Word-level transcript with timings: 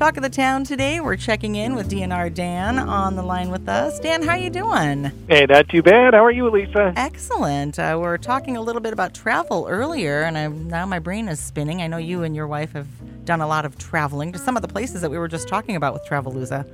Talk 0.00 0.16
of 0.16 0.22
the 0.22 0.30
town 0.30 0.64
today. 0.64 0.98
We're 0.98 1.18
checking 1.18 1.56
in 1.56 1.74
with 1.74 1.90
DNR 1.90 2.32
Dan 2.32 2.78
on 2.78 3.16
the 3.16 3.22
line 3.22 3.50
with 3.50 3.68
us. 3.68 4.00
Dan, 4.00 4.22
how 4.22 4.34
you 4.34 4.48
doing? 4.48 5.12
Hey, 5.28 5.44
not 5.44 5.68
too 5.68 5.82
bad. 5.82 6.14
How 6.14 6.24
are 6.24 6.30
you, 6.30 6.48
Lisa? 6.48 6.94
Excellent. 6.96 7.78
Uh, 7.78 7.98
we 8.00 8.06
are 8.06 8.16
talking 8.16 8.56
a 8.56 8.62
little 8.62 8.80
bit 8.80 8.94
about 8.94 9.12
travel 9.12 9.66
earlier, 9.68 10.22
and 10.22 10.38
I, 10.38 10.46
now 10.46 10.86
my 10.86 11.00
brain 11.00 11.28
is 11.28 11.38
spinning. 11.38 11.82
I 11.82 11.86
know 11.86 11.98
you 11.98 12.22
and 12.22 12.34
your 12.34 12.46
wife 12.46 12.72
have 12.72 12.88
done 13.26 13.42
a 13.42 13.46
lot 13.46 13.66
of 13.66 13.76
traveling 13.76 14.32
to 14.32 14.38
some 14.38 14.56
of 14.56 14.62
the 14.62 14.68
places 14.68 15.02
that 15.02 15.10
we 15.10 15.18
were 15.18 15.28
just 15.28 15.48
talking 15.48 15.76
about 15.76 15.92
with 15.92 16.02
Travelooza. 16.06 16.66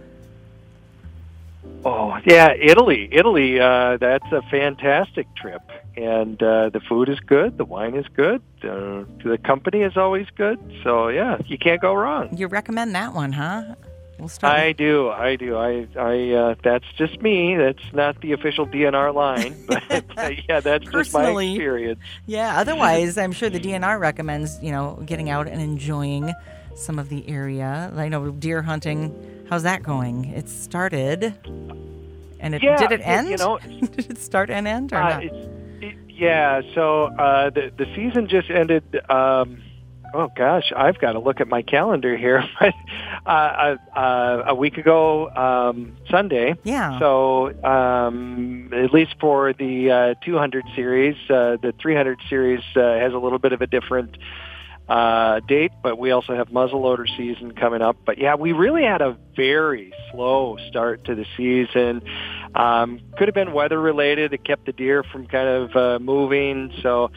Oh, 1.85 2.17
yeah, 2.25 2.55
Italy. 2.55 3.09
Italy, 3.11 3.59
uh, 3.59 3.97
that's 3.97 4.31
a 4.31 4.43
fantastic 4.43 5.27
trip. 5.35 5.63
And 5.97 6.43
uh, 6.43 6.69
the 6.71 6.81
food 6.81 7.09
is 7.09 7.19
good, 7.21 7.57
the 7.57 7.65
wine 7.65 7.95
is 7.95 8.07
good, 8.15 8.43
uh, 8.63 9.05
the 9.25 9.39
company 9.43 9.81
is 9.81 9.97
always 9.97 10.27
good. 10.37 10.59
So, 10.85 11.09
yeah, 11.09 11.39
you 11.47 11.57
can't 11.57 11.81
go 11.81 11.95
wrong. 11.95 12.37
You 12.37 12.49
recommend 12.49 12.95
that 12.95 13.15
one, 13.15 13.33
huh? 13.33 13.77
We'll 14.19 14.29
start. 14.29 14.59
I 14.59 14.73
do, 14.73 15.11
I 15.11 15.37
do. 15.37 15.57
I, 15.57 15.87
I, 15.99 16.31
uh, 16.33 16.55
that's 16.63 16.87
just 16.97 17.21
me. 17.21 17.57
That's 17.57 17.93
not 17.93 18.21
the 18.23 18.33
official 18.33 18.67
DNR 18.67 19.15
line, 19.15 19.55
but 19.67 20.49
yeah, 20.49 20.61
that's 20.61 20.87
just 20.91 21.13
my 21.13 21.31
experience. 21.31 22.01
Yeah. 22.25 22.59
Otherwise, 22.59 23.19
I'm 23.19 23.33
sure 23.33 23.51
the 23.51 23.61
DNR 23.61 24.01
recommends 24.01 24.59
you 24.63 24.71
know 24.73 25.03
getting 25.05 25.29
out 25.29 25.49
and 25.49 25.61
enjoying 25.61 26.33
some 26.75 26.99
of 26.99 27.11
the 27.11 27.29
area. 27.29 27.93
I 27.95 28.09
know 28.09 28.31
deer 28.31 28.63
hunting. 28.63 29.47
How's 29.51 29.65
that 29.65 29.83
going? 29.83 30.25
It 30.27 30.49
started, 30.49 31.35
and 32.41 32.55
it 32.55 32.63
yeah, 32.63 32.77
did 32.79 32.93
it 32.93 33.01
end? 33.05 33.29
You 33.29 33.37
know, 33.37 33.59
did 33.81 34.11
it 34.11 34.19
start 34.19 34.49
and 34.49 34.67
end 34.67 34.95
or 34.95 34.97
uh, 34.97 35.21
not? 35.21 35.56
Yeah. 36.17 36.63
So 36.75 37.05
uh, 37.05 37.51
the 37.51 37.71
the 37.77 37.87
season 37.95 38.29
just 38.29 38.51
ended. 38.51 38.85
Um, 39.11 39.63
oh 40.15 40.29
gosh, 40.35 40.73
I've 40.75 40.99
got 40.99 41.13
to 41.13 41.19
look 41.19 41.41
at 41.41 41.49
my 41.49 41.63
calendar 41.63 42.17
here. 42.17 42.43
But 42.61 42.75
uh, 43.27 43.77
uh, 43.95 44.45
a 44.47 44.55
week 44.55 44.79
ago 44.79 45.29
um, 45.31 45.97
Sunday. 46.09 46.55
Yeah. 46.63 46.99
So 47.01 47.53
um, 47.65 48.73
at 48.73 48.93
least 48.93 49.17
for 49.21 49.53
the 49.53 49.91
uh, 49.91 50.25
200 50.25 50.65
series, 50.77 51.17
uh, 51.29 51.57
the 51.61 51.75
300 51.81 52.21
series 52.29 52.61
uh, 52.77 52.81
has 52.99 53.13
a 53.13 53.19
little 53.19 53.41
bit 53.41 53.53
of 53.53 53.63
a 53.63 53.67
different 53.67 54.17
uh, 54.89 55.41
date, 55.41 55.73
but 55.83 55.99
we 55.99 56.11
also 56.11 56.35
have 56.35 56.49
muzzleloader 56.49 57.07
season 57.17 57.53
coming 57.53 57.83
up. 57.83 57.97
But 58.05 58.19
yeah, 58.19 58.37
we 58.37 58.53
really 58.53 58.85
had 58.85 59.01
a 59.01 59.17
very 59.35 59.93
slow 60.13 60.57
start 60.69 61.05
to 61.05 61.15
the 61.15 61.27
season. 61.37 62.03
Um, 62.55 63.01
could 63.19 63.29
have 63.29 63.35
been 63.35 63.53
weather 63.53 63.81
related. 63.81 64.33
It 64.33 64.45
kept 64.45 64.67
the 64.67 64.73
deer 64.73 65.03
from 65.03 65.27
kind 65.27 65.49
of 65.49 65.77
uh, 65.77 65.99
moving. 65.99 66.73
So 66.83 67.11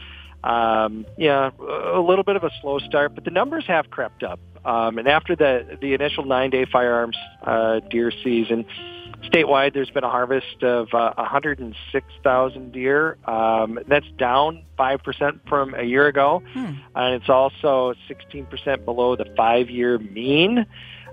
um, 0.43 1.05
yeah, 1.17 1.51
a 1.59 1.99
little 2.01 2.23
bit 2.23 2.35
of 2.35 2.43
a 2.43 2.51
slow 2.61 2.79
start, 2.79 3.13
but 3.13 3.23
the 3.23 3.31
numbers 3.31 3.65
have 3.67 3.89
crept 3.89 4.23
up. 4.23 4.39
Um, 4.65 4.97
and 4.97 5.07
after 5.07 5.35
the 5.35 5.77
the 5.81 5.93
initial 5.93 6.25
nine 6.25 6.49
day 6.49 6.65
firearms 6.65 7.17
uh, 7.43 7.79
deer 7.89 8.11
season, 8.23 8.65
statewide 9.23 9.73
there's 9.73 9.89
been 9.89 10.03
a 10.03 10.09
harvest 10.09 10.63
of 10.63 10.93
uh, 10.93 11.13
106,000 11.17 12.71
deer. 12.71 13.17
Um, 13.25 13.79
that's 13.87 14.09
down 14.17 14.63
five 14.77 15.03
percent 15.03 15.41
from 15.47 15.73
a 15.75 15.83
year 15.83 16.07
ago, 16.07 16.41
Hmm. 16.53 16.73
and 16.95 17.15
it's 17.15 17.29
also 17.29 17.93
16 18.07 18.45
percent 18.45 18.85
below 18.85 19.15
the 19.15 19.25
five 19.35 19.69
year 19.69 19.97
mean. 19.97 20.65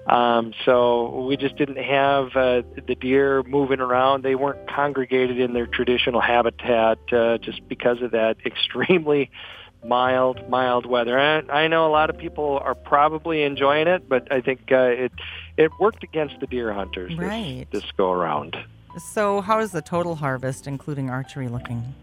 Um, 0.06 0.52
so 0.64 1.24
we 1.26 1.36
just 1.36 1.56
didn't 1.56 1.82
have 1.82 2.36
uh, 2.36 2.62
the 2.86 2.94
deer 2.94 3.42
moving 3.42 3.80
around. 3.80 4.22
They 4.22 4.36
weren't 4.36 4.68
congregated 4.70 5.40
in 5.40 5.52
their 5.52 5.66
traditional 5.66 6.20
habitat 6.20 6.98
uh, 7.12 7.38
just 7.38 7.66
because 7.68 8.00
of 8.02 8.12
that 8.12 8.36
extremely 8.46 9.30
mild, 9.84 10.48
mild 10.48 10.86
weather. 10.86 11.18
And 11.18 11.50
I 11.50 11.66
know 11.66 11.86
a 11.88 11.90
lot 11.90 12.10
of 12.10 12.18
people 12.18 12.60
are 12.62 12.76
probably 12.76 13.42
enjoying 13.42 13.88
it, 13.88 14.08
but 14.08 14.30
I 14.32 14.40
think 14.42 14.70
uh, 14.70 14.76
it 14.76 15.12
it 15.56 15.70
worked 15.80 16.02
against 16.04 16.40
the 16.40 16.46
deer 16.46 16.72
hunters 16.72 17.10
this, 17.10 17.18
Right. 17.18 17.66
this 17.70 17.84
go 17.96 18.12
around. 18.12 18.56
So, 19.12 19.40
how 19.40 19.60
is 19.60 19.72
the 19.72 19.82
total 19.82 20.14
harvest, 20.14 20.66
including 20.66 21.10
archery, 21.10 21.48
looking? 21.48 21.94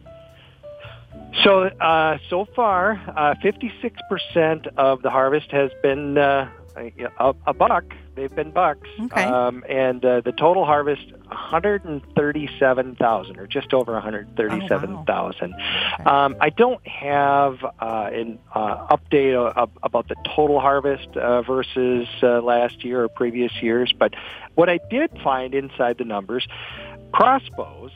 So 1.43 1.63
uh, 1.63 2.17
so 2.29 2.45
far, 2.55 3.01
uh, 3.15 3.35
56% 3.43 4.67
of 4.77 5.01
the 5.01 5.09
harvest 5.09 5.51
has 5.51 5.71
been 5.81 6.17
uh, 6.17 6.49
a, 6.77 7.33
a 7.47 7.53
buck. 7.53 7.83
They've 8.15 8.33
been 8.33 8.51
bucks. 8.51 8.87
Okay. 8.99 9.23
Um, 9.23 9.63
and 9.67 10.05
uh, 10.05 10.21
the 10.21 10.31
total 10.31 10.65
harvest, 10.65 11.11
137,000, 11.27 13.39
or 13.39 13.47
just 13.47 13.73
over 13.73 13.93
137,000. 13.93 15.53
Okay. 15.53 16.03
Um, 16.03 16.35
I 16.39 16.49
don't 16.49 16.85
have 16.87 17.63
uh, 17.63 18.09
an 18.13 18.37
uh, 18.53 18.95
update 18.95 19.35
uh, 19.35 19.65
about 19.81 20.09
the 20.09 20.15
total 20.35 20.59
harvest 20.59 21.17
uh, 21.17 21.41
versus 21.41 22.07
uh, 22.21 22.39
last 22.41 22.85
year 22.85 23.03
or 23.03 23.09
previous 23.09 23.51
years, 23.61 23.91
but 23.97 24.13
what 24.55 24.69
I 24.69 24.79
did 24.89 25.09
find 25.23 25.55
inside 25.55 25.97
the 25.97 26.05
numbers, 26.05 26.47
crossbows, 27.11 27.91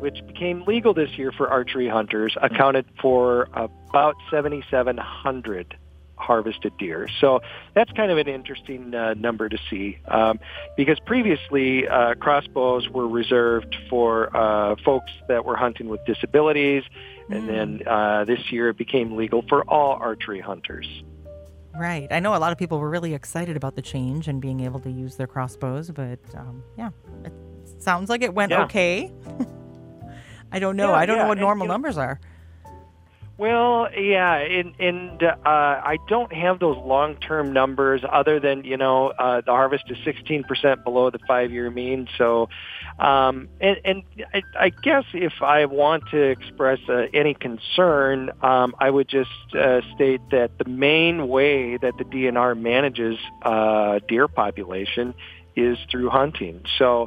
which 0.00 0.26
became 0.26 0.64
legal 0.64 0.92
this 0.94 1.10
year 1.16 1.30
for 1.32 1.48
archery 1.48 1.88
hunters, 1.88 2.36
accounted 2.40 2.86
for 3.00 3.48
about 3.52 4.16
7,700 4.30 5.76
harvested 6.20 6.76
deer. 6.78 7.08
So 7.20 7.40
that's 7.74 7.90
kind 7.92 8.10
of 8.12 8.18
an 8.18 8.28
interesting 8.28 8.94
uh, 8.94 9.14
number 9.14 9.48
to 9.48 9.58
see 9.68 9.98
um, 10.08 10.38
because 10.76 10.98
previously 11.06 11.88
uh, 11.88 12.14
crossbows 12.14 12.88
were 12.88 13.08
reserved 13.08 13.74
for 13.88 14.34
uh, 14.36 14.76
folks 14.84 15.10
that 15.28 15.44
were 15.44 15.56
hunting 15.56 15.88
with 15.88 16.04
disabilities, 16.06 16.82
and 17.30 17.48
then 17.48 17.82
uh, 17.86 18.24
this 18.24 18.52
year 18.52 18.68
it 18.68 18.76
became 18.76 19.16
legal 19.16 19.42
for 19.48 19.62
all 19.64 19.98
archery 20.00 20.40
hunters. 20.40 20.86
Right. 21.78 22.08
I 22.10 22.18
know 22.20 22.34
a 22.34 22.38
lot 22.38 22.50
of 22.52 22.58
people 22.58 22.78
were 22.80 22.90
really 22.90 23.14
excited 23.14 23.56
about 23.56 23.76
the 23.76 23.82
change 23.82 24.26
and 24.28 24.40
being 24.40 24.60
able 24.60 24.80
to 24.80 24.90
use 24.90 25.16
their 25.16 25.28
crossbows, 25.28 25.90
but 25.90 26.18
um, 26.36 26.62
yeah, 26.76 26.90
it 27.24 27.32
sounds 27.78 28.10
like 28.10 28.22
it 28.22 28.34
went 28.34 28.50
Yeah. 28.50 28.64
okay. 28.64 29.12
I 30.52 30.58
don't 30.58 30.76
know. 30.76 30.88
Yeah, 30.90 30.96
I 30.96 31.06
don't 31.06 31.16
yeah, 31.16 31.22
know 31.22 31.28
what 31.28 31.38
and, 31.38 31.42
normal 31.42 31.66
know- 31.68 31.74
numbers 31.74 31.96
are. 31.96 32.20
Well, 33.40 33.88
yeah, 33.98 34.34
and, 34.34 34.74
and 34.78 35.22
uh, 35.22 35.34
I 35.46 35.96
don't 36.08 36.30
have 36.30 36.58
those 36.60 36.76
long-term 36.76 37.54
numbers 37.54 38.02
other 38.06 38.38
than, 38.38 38.64
you 38.64 38.76
know, 38.76 39.14
uh, 39.18 39.40
the 39.40 39.52
harvest 39.52 39.84
is 39.88 39.96
16% 39.96 40.84
below 40.84 41.08
the 41.08 41.20
five-year 41.26 41.70
mean. 41.70 42.06
So, 42.18 42.50
um, 42.98 43.48
and, 43.58 43.78
and 43.82 44.02
I, 44.34 44.42
I 44.58 44.68
guess 44.68 45.04
if 45.14 45.40
I 45.40 45.64
want 45.64 46.02
to 46.10 46.18
express 46.22 46.80
uh, 46.86 47.06
any 47.14 47.32
concern, 47.32 48.30
um, 48.42 48.74
I 48.78 48.90
would 48.90 49.08
just 49.08 49.30
uh, 49.58 49.80
state 49.94 50.20
that 50.32 50.58
the 50.58 50.68
main 50.68 51.26
way 51.26 51.78
that 51.78 51.96
the 51.96 52.04
DNR 52.04 52.60
manages 52.60 53.16
uh, 53.40 54.00
deer 54.06 54.28
population 54.28 55.14
is 55.56 55.78
through 55.90 56.10
hunting. 56.10 56.62
So, 56.78 57.06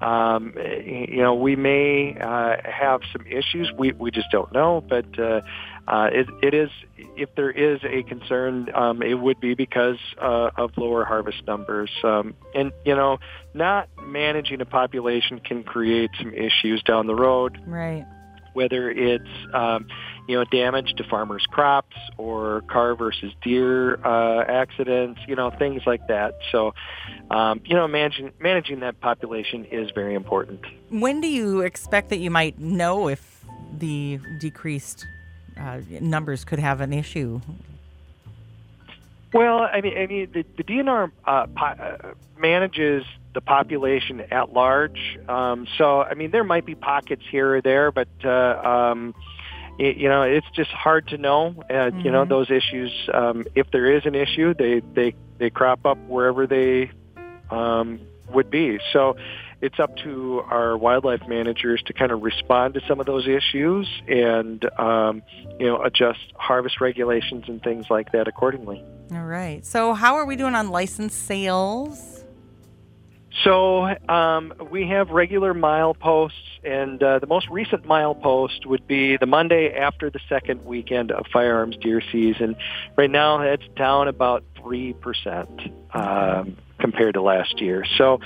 um, 0.00 0.54
you 0.56 1.22
know, 1.22 1.34
we 1.34 1.56
may 1.56 2.16
uh, 2.20 2.56
have 2.64 3.00
some 3.12 3.26
issues. 3.26 3.70
We 3.76 3.92
we 3.92 4.10
just 4.10 4.30
don't 4.30 4.52
know, 4.52 4.84
but 4.86 5.06
uh, 5.18 5.40
uh, 5.86 6.08
it 6.12 6.26
it 6.42 6.54
is 6.54 6.70
if 7.16 7.34
there 7.34 7.50
is 7.50 7.80
a 7.84 8.02
concern, 8.02 8.68
um, 8.74 9.02
it 9.02 9.14
would 9.14 9.40
be 9.40 9.54
because 9.54 9.98
uh, 10.20 10.50
of 10.56 10.70
lower 10.76 11.04
harvest 11.04 11.46
numbers. 11.46 11.90
Um, 12.02 12.34
and 12.54 12.72
you 12.84 12.94
know, 12.94 13.18
not 13.54 13.88
managing 14.02 14.60
a 14.60 14.66
population 14.66 15.40
can 15.40 15.62
create 15.62 16.10
some 16.18 16.32
issues 16.34 16.82
down 16.82 17.06
the 17.06 17.14
road 17.14 17.58
Right. 17.66 18.06
Whether 18.56 18.90
it's 18.90 19.28
um, 19.52 19.86
you 20.26 20.36
know 20.36 20.44
damage 20.44 20.94
to 20.96 21.04
farmers' 21.04 21.44
crops 21.46 21.96
or 22.16 22.62
car 22.62 22.94
versus 22.96 23.32
deer 23.42 23.96
uh, 24.04 24.42
accidents, 24.48 25.20
you 25.28 25.36
know 25.36 25.50
things 25.50 25.82
like 25.86 26.08
that. 26.08 26.38
So, 26.50 26.74
um, 27.30 27.60
you 27.66 27.76
know, 27.76 27.86
managing 27.86 28.32
managing 28.40 28.80
that 28.80 28.98
population 29.00 29.66
is 29.66 29.90
very 29.90 30.14
important. 30.14 30.60
When 30.88 31.20
do 31.20 31.28
you 31.28 31.60
expect 31.60 32.08
that 32.08 32.18
you 32.18 32.30
might 32.30 32.58
know 32.58 33.08
if 33.08 33.44
the 33.78 34.18
decreased 34.40 35.06
uh, 35.60 35.80
numbers 36.00 36.44
could 36.44 36.58
have 36.58 36.80
an 36.80 36.94
issue? 36.94 37.42
Well, 39.34 39.60
I 39.60 39.82
mean, 39.82 39.98
I 39.98 40.06
mean, 40.06 40.30
the, 40.32 40.46
the 40.56 40.64
DNR 40.64 41.10
uh, 41.26 41.46
po- 41.48 41.64
uh, 41.66 42.14
manages 42.38 43.04
the 43.36 43.42
population 43.42 44.22
at 44.30 44.54
large. 44.54 45.18
Um, 45.28 45.66
so, 45.76 46.02
I 46.02 46.14
mean, 46.14 46.30
there 46.30 46.42
might 46.42 46.64
be 46.64 46.74
pockets 46.74 47.22
here 47.30 47.56
or 47.56 47.60
there, 47.60 47.92
but 47.92 48.08
uh, 48.24 48.30
um, 48.72 49.14
it, 49.78 49.98
you 49.98 50.08
know, 50.08 50.22
it's 50.22 50.46
just 50.54 50.70
hard 50.70 51.08
to 51.08 51.18
know. 51.18 51.62
Uh, 51.70 51.90
You 52.02 52.10
know, 52.10 52.24
Mhm. 52.24 52.28
those 52.30 52.50
issues. 52.50 52.90
Um, 53.12 53.44
if 53.54 53.70
there 53.72 53.92
is 53.96 54.06
an 54.06 54.14
issue, 54.14 54.54
they 54.54 54.80
they 54.94 55.14
they 55.36 55.50
crop 55.50 55.84
up 55.84 55.98
wherever 56.08 56.46
they 56.46 56.90
um, 57.50 58.00
would 58.32 58.50
be. 58.50 58.80
So. 58.92 59.16
It's 59.62 59.80
up 59.80 59.96
to 60.04 60.42
our 60.50 60.76
wildlife 60.76 61.26
managers 61.26 61.82
to 61.86 61.94
kind 61.94 62.12
of 62.12 62.22
respond 62.22 62.74
to 62.74 62.80
some 62.86 63.00
of 63.00 63.06
those 63.06 63.26
issues 63.26 63.88
and, 64.06 64.62
um, 64.78 65.22
you 65.58 65.66
know, 65.66 65.82
adjust 65.82 66.20
harvest 66.36 66.78
regulations 66.78 67.44
and 67.48 67.62
things 67.62 67.88
like 67.88 68.12
that 68.12 68.28
accordingly. 68.28 68.84
All 69.12 69.24
right. 69.24 69.64
So, 69.64 69.94
how 69.94 70.16
are 70.16 70.26
we 70.26 70.36
doing 70.36 70.54
on 70.54 70.68
license 70.68 71.14
sales? 71.14 72.15
So 73.44 73.84
um, 74.08 74.52
we 74.70 74.88
have 74.88 75.10
regular 75.10 75.52
mile 75.52 75.94
posts, 75.94 76.38
and 76.64 77.02
uh, 77.02 77.18
the 77.18 77.26
most 77.26 77.48
recent 77.50 77.84
mile 77.84 78.14
post 78.14 78.66
would 78.66 78.86
be 78.86 79.16
the 79.16 79.26
Monday 79.26 79.74
after 79.74 80.10
the 80.10 80.20
second 80.28 80.64
weekend 80.64 81.10
of 81.12 81.26
firearms 81.32 81.76
deer 81.76 82.02
season. 82.12 82.56
Right 82.96 83.10
now, 83.10 83.40
it's 83.42 83.66
down 83.76 84.08
about 84.08 84.44
three 84.60 84.94
percent 84.94 85.48
um, 85.92 86.56
compared 86.78 87.14
to 87.14 87.22
last 87.22 87.60
year. 87.60 87.84
So. 87.98 88.20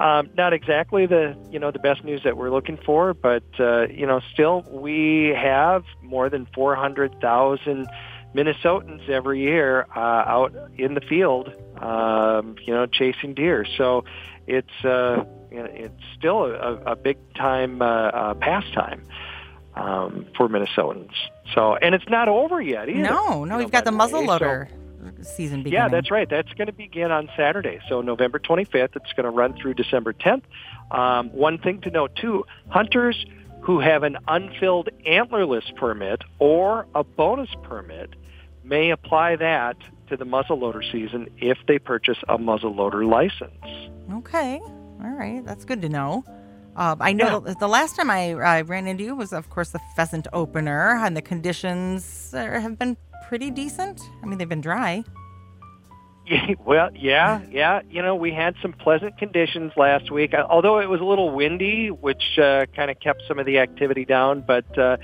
Um, 0.00 0.30
not 0.36 0.52
exactly 0.52 1.06
the 1.06 1.36
you 1.50 1.58
know 1.58 1.72
the 1.72 1.80
best 1.80 2.04
news 2.04 2.20
that 2.22 2.36
we're 2.36 2.52
looking 2.52 2.78
for, 2.86 3.14
but 3.14 3.42
uh, 3.58 3.88
you 3.88 4.06
know 4.06 4.20
still 4.32 4.64
we 4.70 5.34
have 5.36 5.82
more 6.02 6.30
than 6.30 6.46
400,000 6.54 7.88
Minnesotans 8.32 9.08
every 9.08 9.40
year 9.40 9.86
uh, 9.96 9.98
out 9.98 10.54
in 10.76 10.94
the 10.94 11.00
field, 11.00 11.48
um, 11.80 12.54
you 12.64 12.72
know, 12.72 12.86
chasing 12.86 13.34
deer. 13.34 13.66
So 13.76 14.04
it's 14.48 14.84
uh, 14.84 15.24
it's 15.50 16.02
still 16.18 16.44
a, 16.44 16.92
a 16.92 16.96
big 16.96 17.18
time 17.34 17.82
uh, 17.82 17.84
uh, 17.86 18.34
pastime 18.34 19.02
um, 19.74 20.26
for 20.36 20.48
Minnesotans. 20.48 21.12
So 21.54 21.76
and 21.76 21.94
it's 21.94 22.08
not 22.08 22.28
over 22.28 22.60
yet 22.60 22.88
either. 22.88 22.98
No, 22.98 23.44
no, 23.44 23.58
you 23.58 23.64
we've 23.64 23.72
got 23.72 23.84
the 23.84 23.90
muzzleloader 23.90 24.68
So- 24.68 24.74
season 25.22 25.62
beginning. 25.62 25.84
yeah, 25.84 25.88
that's 25.88 26.10
right. 26.10 26.28
That's 26.28 26.52
going 26.54 26.66
to 26.66 26.72
begin 26.72 27.10
on 27.10 27.28
Saturday, 27.36 27.80
so 27.88 28.00
November 28.02 28.38
25th. 28.38 28.96
It's 28.96 29.12
going 29.14 29.24
to 29.24 29.30
run 29.30 29.54
through 29.54 29.74
December 29.74 30.12
10th. 30.12 30.42
Um, 30.90 31.30
one 31.30 31.58
thing 31.58 31.80
to 31.82 31.90
note 31.90 32.14
too: 32.16 32.44
hunters 32.68 33.24
who 33.62 33.80
have 33.80 34.02
an 34.02 34.16
unfilled 34.28 34.88
antlerless 35.06 35.74
permit 35.76 36.22
or 36.38 36.86
a 36.94 37.04
bonus 37.04 37.50
permit 37.62 38.14
may 38.64 38.90
apply 38.90 39.36
that 39.36 39.76
to 40.08 40.16
the 40.16 40.24
muzzleloader 40.24 40.82
season 40.90 41.28
if 41.38 41.58
they 41.66 41.78
purchase 41.78 42.18
a 42.28 42.38
muzzleloader 42.38 43.06
license. 43.08 43.90
Okay. 44.12 44.60
All 45.02 45.10
right. 45.10 45.44
That's 45.44 45.64
good 45.64 45.82
to 45.82 45.88
know. 45.88 46.24
Uh, 46.76 46.94
I 47.00 47.12
know 47.12 47.40
the, 47.40 47.54
the 47.54 47.68
last 47.68 47.96
time 47.96 48.08
I, 48.08 48.34
I 48.34 48.60
ran 48.60 48.86
into 48.86 49.02
you 49.02 49.16
was, 49.16 49.32
of 49.32 49.50
course, 49.50 49.70
the 49.70 49.80
pheasant 49.96 50.28
opener, 50.32 50.96
and 51.02 51.16
the 51.16 51.22
conditions 51.22 52.32
uh, 52.32 52.60
have 52.60 52.78
been 52.78 52.96
pretty 53.28 53.50
decent. 53.50 54.00
I 54.22 54.26
mean, 54.26 54.38
they've 54.38 54.48
been 54.48 54.60
dry. 54.60 55.02
Yeah, 56.26 56.54
well, 56.64 56.90
yeah, 56.94 57.40
yeah. 57.50 57.80
You 57.90 58.02
know, 58.02 58.14
we 58.14 58.32
had 58.32 58.54
some 58.62 58.72
pleasant 58.72 59.18
conditions 59.18 59.72
last 59.76 60.10
week, 60.12 60.34
although 60.34 60.78
it 60.78 60.88
was 60.88 61.00
a 61.00 61.04
little 61.04 61.30
windy, 61.30 61.90
which 61.90 62.38
uh, 62.38 62.66
kind 62.76 62.90
of 62.90 63.00
kept 63.00 63.22
some 63.26 63.40
of 63.40 63.46
the 63.46 63.58
activity 63.58 64.04
down. 64.04 64.44
But 64.46 64.78
uh, 64.78 64.98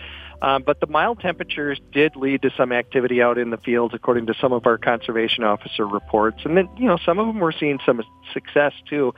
um, 0.44 0.62
but 0.62 0.78
the 0.78 0.86
mild 0.86 1.20
temperatures 1.20 1.80
did 1.90 2.16
lead 2.16 2.42
to 2.42 2.50
some 2.54 2.70
activity 2.70 3.22
out 3.22 3.38
in 3.38 3.48
the 3.48 3.56
fields, 3.56 3.94
according 3.94 4.26
to 4.26 4.34
some 4.38 4.52
of 4.52 4.66
our 4.66 4.76
conservation 4.76 5.42
officer 5.42 5.86
reports. 5.86 6.40
And 6.44 6.54
then, 6.54 6.68
you 6.76 6.86
know, 6.86 6.98
some 7.06 7.18
of 7.18 7.26
them 7.26 7.38
were 7.38 7.54
seeing 7.58 7.78
some 7.86 8.02
success 8.34 8.74
too. 8.86 9.14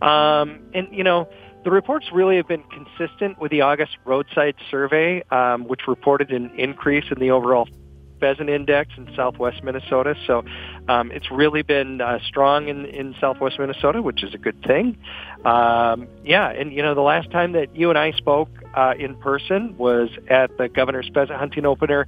Um, 0.00 0.60
and 0.72 0.88
you 0.90 1.04
know, 1.04 1.28
the 1.64 1.70
reports 1.70 2.06
really 2.10 2.36
have 2.36 2.48
been 2.48 2.64
consistent 2.64 3.38
with 3.38 3.50
the 3.50 3.60
August 3.60 3.98
roadside 4.06 4.54
survey, 4.70 5.22
um, 5.30 5.68
which 5.68 5.82
reported 5.86 6.30
an 6.30 6.50
increase 6.56 7.04
in 7.10 7.20
the 7.20 7.32
overall 7.32 7.68
pheasant 8.22 8.48
index 8.48 8.90
in 8.96 9.04
southwest 9.16 9.62
Minnesota. 9.64 10.14
So 10.28 10.44
um, 10.88 11.10
it's 11.10 11.28
really 11.30 11.62
been 11.62 12.00
uh, 12.00 12.18
strong 12.24 12.68
in, 12.68 12.86
in 12.86 13.14
southwest 13.20 13.58
Minnesota, 13.58 14.00
which 14.00 14.22
is 14.22 14.32
a 14.32 14.38
good 14.38 14.62
thing. 14.62 14.96
Um, 15.44 16.06
yeah, 16.24 16.48
and 16.48 16.72
you 16.72 16.82
know, 16.82 16.94
the 16.94 17.00
last 17.14 17.30
time 17.32 17.52
that 17.52 17.74
you 17.76 17.90
and 17.90 17.98
I 17.98 18.12
spoke 18.12 18.48
uh, 18.74 18.94
in 18.98 19.16
person 19.16 19.76
was 19.76 20.08
at 20.28 20.56
the 20.56 20.68
governor's 20.68 21.10
pheasant 21.12 21.38
hunting 21.38 21.66
opener 21.66 22.06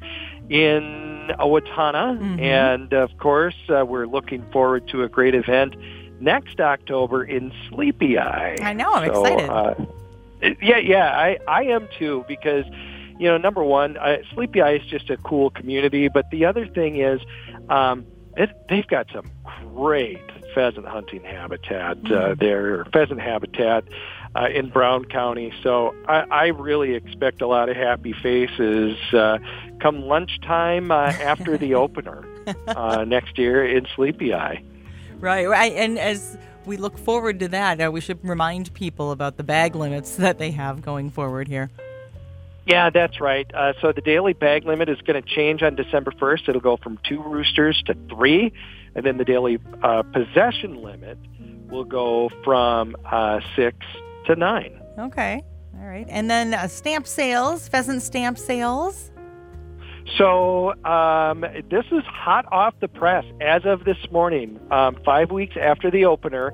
in 0.48 1.30
Owatonna, 1.38 2.18
Mhm. 2.20 2.40
and 2.40 2.92
of 2.92 3.10
course, 3.18 3.56
uh, 3.68 3.84
we're 3.84 4.06
looking 4.06 4.42
forward 4.52 4.86
to 4.88 5.02
a 5.02 5.08
great 5.08 5.34
event 5.34 5.74
next 6.20 6.60
October 6.60 7.24
in 7.24 7.52
Sleepy 7.68 8.18
Eye. 8.18 8.56
I 8.62 8.72
know. 8.72 8.92
I'm 8.92 9.12
So, 9.12 9.24
excited. 9.24 9.50
Uh, 9.50 9.74
yeah, 10.62 10.78
yeah, 10.78 11.08
I, 11.10 11.38
I 11.48 11.62
am 11.64 11.88
too 11.98 12.24
because, 12.28 12.64
you 13.18 13.28
know, 13.28 13.36
number 13.36 13.62
one, 13.62 13.96
uh, 13.96 14.18
Sleepy 14.32 14.60
Eye 14.60 14.74
is 14.74 14.86
just 14.86 15.10
a 15.10 15.16
cool 15.18 15.50
community, 15.50 16.08
but 16.08 16.30
the 16.30 16.44
other 16.44 16.66
thing 16.66 16.96
is, 16.96 17.20
um, 17.68 18.06
it, 18.36 18.50
they've 18.68 18.86
got 18.86 19.06
some 19.12 19.30
great 19.74 20.20
pheasant 20.54 20.86
hunting 20.86 21.22
habitat 21.22 21.98
uh, 22.10 22.34
there, 22.34 22.80
or 22.80 22.84
pheasant 22.86 23.20
habitat 23.20 23.84
uh, 24.36 24.48
in 24.52 24.68
Brown 24.68 25.04
County. 25.04 25.52
So 25.62 25.94
I, 26.08 26.24
I 26.30 26.46
really 26.46 26.94
expect 26.94 27.42
a 27.42 27.46
lot 27.46 27.68
of 27.68 27.76
happy 27.76 28.12
faces 28.12 28.96
uh, 29.12 29.38
come 29.80 30.02
lunchtime 30.02 30.90
uh, 30.90 31.06
after 31.06 31.56
the 31.56 31.74
opener 31.84 32.24
uh, 32.68 33.04
next 33.04 33.38
year 33.38 33.64
in 33.64 33.86
Sleepy 33.94 34.34
Eye. 34.34 34.62
Right, 35.20 35.46
right. 35.46 35.72
And 35.72 35.98
as 35.98 36.36
we 36.66 36.76
look 36.76 36.98
forward 36.98 37.40
to 37.40 37.48
that, 37.48 37.80
uh, 37.80 37.90
we 37.90 38.00
should 38.00 38.24
remind 38.26 38.72
people 38.74 39.10
about 39.10 39.36
the 39.36 39.44
bag 39.44 39.74
limits 39.74 40.16
that 40.16 40.38
they 40.38 40.50
have 40.52 40.82
going 40.82 41.10
forward 41.10 41.48
here. 41.48 41.70
Yeah, 42.66 42.90
that's 42.90 43.20
right. 43.20 43.50
Uh, 43.54 43.74
so 43.80 43.92
the 43.92 44.00
daily 44.00 44.32
bag 44.32 44.64
limit 44.64 44.88
is 44.88 44.98
going 45.02 45.22
to 45.22 45.28
change 45.28 45.62
on 45.62 45.74
December 45.74 46.12
1st. 46.12 46.48
It'll 46.48 46.60
go 46.60 46.78
from 46.78 46.98
two 47.06 47.22
roosters 47.22 47.82
to 47.86 47.94
three, 48.08 48.52
and 48.94 49.04
then 49.04 49.18
the 49.18 49.24
daily 49.24 49.58
uh, 49.82 50.02
possession 50.02 50.82
limit 50.82 51.18
will 51.68 51.84
go 51.84 52.30
from 52.42 52.96
uh, 53.04 53.40
six 53.54 53.76
to 54.26 54.36
nine. 54.36 54.80
Okay. 54.98 55.42
All 55.78 55.86
right. 55.86 56.06
And 56.08 56.30
then 56.30 56.54
uh, 56.54 56.68
stamp 56.68 57.06
sales, 57.06 57.68
pheasant 57.68 58.02
stamp 58.02 58.38
sales. 58.38 59.10
So 60.16 60.74
um, 60.84 61.40
this 61.70 61.84
is 61.90 62.04
hot 62.06 62.46
off 62.52 62.74
the 62.80 62.88
press 62.88 63.24
as 63.40 63.64
of 63.64 63.84
this 63.84 63.96
morning. 64.10 64.60
Um, 64.70 64.96
five 65.04 65.30
weeks 65.30 65.56
after 65.60 65.90
the 65.90 66.04
opener, 66.04 66.52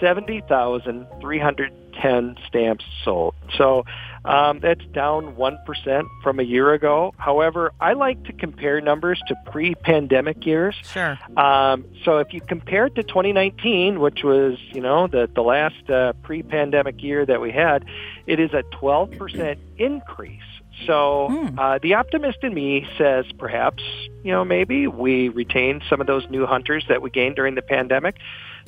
seventy 0.00 0.42
thousand 0.48 1.06
three 1.20 1.38
hundred 1.38 1.72
ten 2.00 2.36
stamps 2.48 2.84
sold. 3.04 3.34
So 3.56 3.84
um, 4.24 4.60
that's 4.60 4.84
down 4.92 5.36
one 5.36 5.58
percent 5.66 6.06
from 6.22 6.40
a 6.40 6.42
year 6.42 6.72
ago. 6.72 7.14
However, 7.18 7.72
I 7.80 7.92
like 7.92 8.24
to 8.24 8.32
compare 8.32 8.80
numbers 8.80 9.20
to 9.28 9.36
pre-pandemic 9.46 10.44
years. 10.46 10.74
Sure. 10.82 11.18
Um, 11.36 11.84
so 12.04 12.18
if 12.18 12.32
you 12.32 12.40
compare 12.40 12.86
it 12.86 12.94
to 12.94 13.02
2019, 13.02 14.00
which 14.00 14.22
was 14.24 14.58
you 14.72 14.80
know 14.80 15.06
the 15.06 15.28
the 15.34 15.42
last 15.42 15.90
uh, 15.90 16.12
pre-pandemic 16.22 17.02
year 17.02 17.26
that 17.26 17.40
we 17.40 17.52
had, 17.52 17.84
it 18.26 18.40
is 18.40 18.52
a 18.52 18.62
12% 18.80 19.58
increase. 19.78 20.40
So 20.86 21.28
Hmm. 21.30 21.58
uh, 21.58 21.78
the 21.82 21.94
optimist 21.94 22.38
in 22.42 22.54
me 22.54 22.86
says 22.98 23.24
perhaps 23.38 23.82
you 24.22 24.32
know 24.32 24.44
maybe 24.44 24.86
we 24.86 25.28
retain 25.28 25.80
some 25.88 26.00
of 26.00 26.06
those 26.06 26.28
new 26.30 26.46
hunters 26.46 26.84
that 26.88 27.02
we 27.02 27.10
gained 27.10 27.36
during 27.36 27.54
the 27.54 27.62
pandemic. 27.62 28.16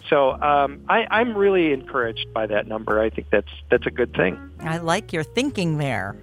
So 0.09 0.41
um, 0.41 0.85
I, 0.89 1.07
I'm 1.11 1.37
really 1.37 1.73
encouraged 1.73 2.33
by 2.33 2.47
that 2.47 2.69
number. 2.69 3.01
I 3.01 3.11
think 3.11 3.29
that's 3.31 3.51
that's 3.71 3.87
a 3.87 3.91
good 3.91 4.15
thing. 4.15 4.39
I 4.61 4.79
like 4.79 5.13
your 5.13 5.25
thinking 5.25 5.79
there. 5.79 6.17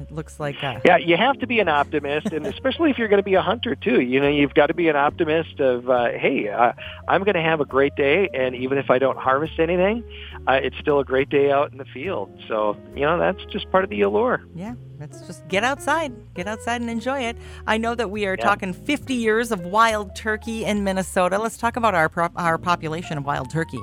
It 0.00 0.10
looks 0.10 0.40
like 0.40 0.62
uh, 0.64 0.80
Yeah, 0.84 0.96
you 0.96 1.16
have 1.16 1.38
to 1.40 1.46
be 1.46 1.60
an 1.60 1.68
optimist, 1.68 2.28
and 2.32 2.46
especially 2.46 2.90
if 2.90 2.98
you're 2.98 3.08
going 3.08 3.18
to 3.18 3.22
be 3.24 3.34
a 3.34 3.42
hunter 3.42 3.74
too. 3.74 4.00
You 4.00 4.18
know, 4.20 4.28
you've 4.28 4.54
got 4.54 4.68
to 4.68 4.74
be 4.74 4.88
an 4.88 4.96
optimist 4.96 5.60
of, 5.60 5.90
uh, 5.90 6.10
hey, 6.12 6.48
uh, 6.48 6.72
I'm 7.06 7.22
going 7.24 7.34
to 7.34 7.42
have 7.42 7.60
a 7.60 7.64
great 7.66 7.94
day, 7.96 8.28
and 8.32 8.54
even 8.54 8.78
if 8.78 8.90
I 8.90 8.98
don't 8.98 9.18
harvest 9.18 9.58
anything, 9.58 10.02
uh, 10.48 10.52
it's 10.62 10.78
still 10.78 11.00
a 11.00 11.04
great 11.04 11.28
day 11.28 11.52
out 11.52 11.70
in 11.72 11.78
the 11.78 11.84
field. 11.84 12.30
So, 12.48 12.76
you 12.94 13.02
know, 13.02 13.18
that's 13.18 13.44
just 13.52 13.70
part 13.70 13.84
of 13.84 13.90
the 13.90 14.00
allure. 14.02 14.42
yeah. 14.54 14.74
Let's 14.98 15.26
just 15.26 15.48
get 15.48 15.64
outside, 15.64 16.12
get 16.34 16.46
outside 16.46 16.82
and 16.82 16.90
enjoy 16.90 17.20
it. 17.20 17.34
I 17.66 17.78
know 17.78 17.94
that 17.94 18.10
we 18.10 18.26
are 18.26 18.36
Yeah. 18.38 18.44
talking 18.44 18.74
50 18.74 19.14
years 19.14 19.50
of 19.50 19.64
wild 19.64 20.14
turkey 20.14 20.66
in 20.66 20.84
Minnesota. 20.84 21.38
Let's 21.38 21.56
talk 21.56 21.76
about 21.76 21.94
our 21.94 22.10
prop 22.10 22.32
our 22.36 22.58
population 22.58 23.16
of 23.16 23.24
wild 23.24 23.50
turkey. 23.50 23.80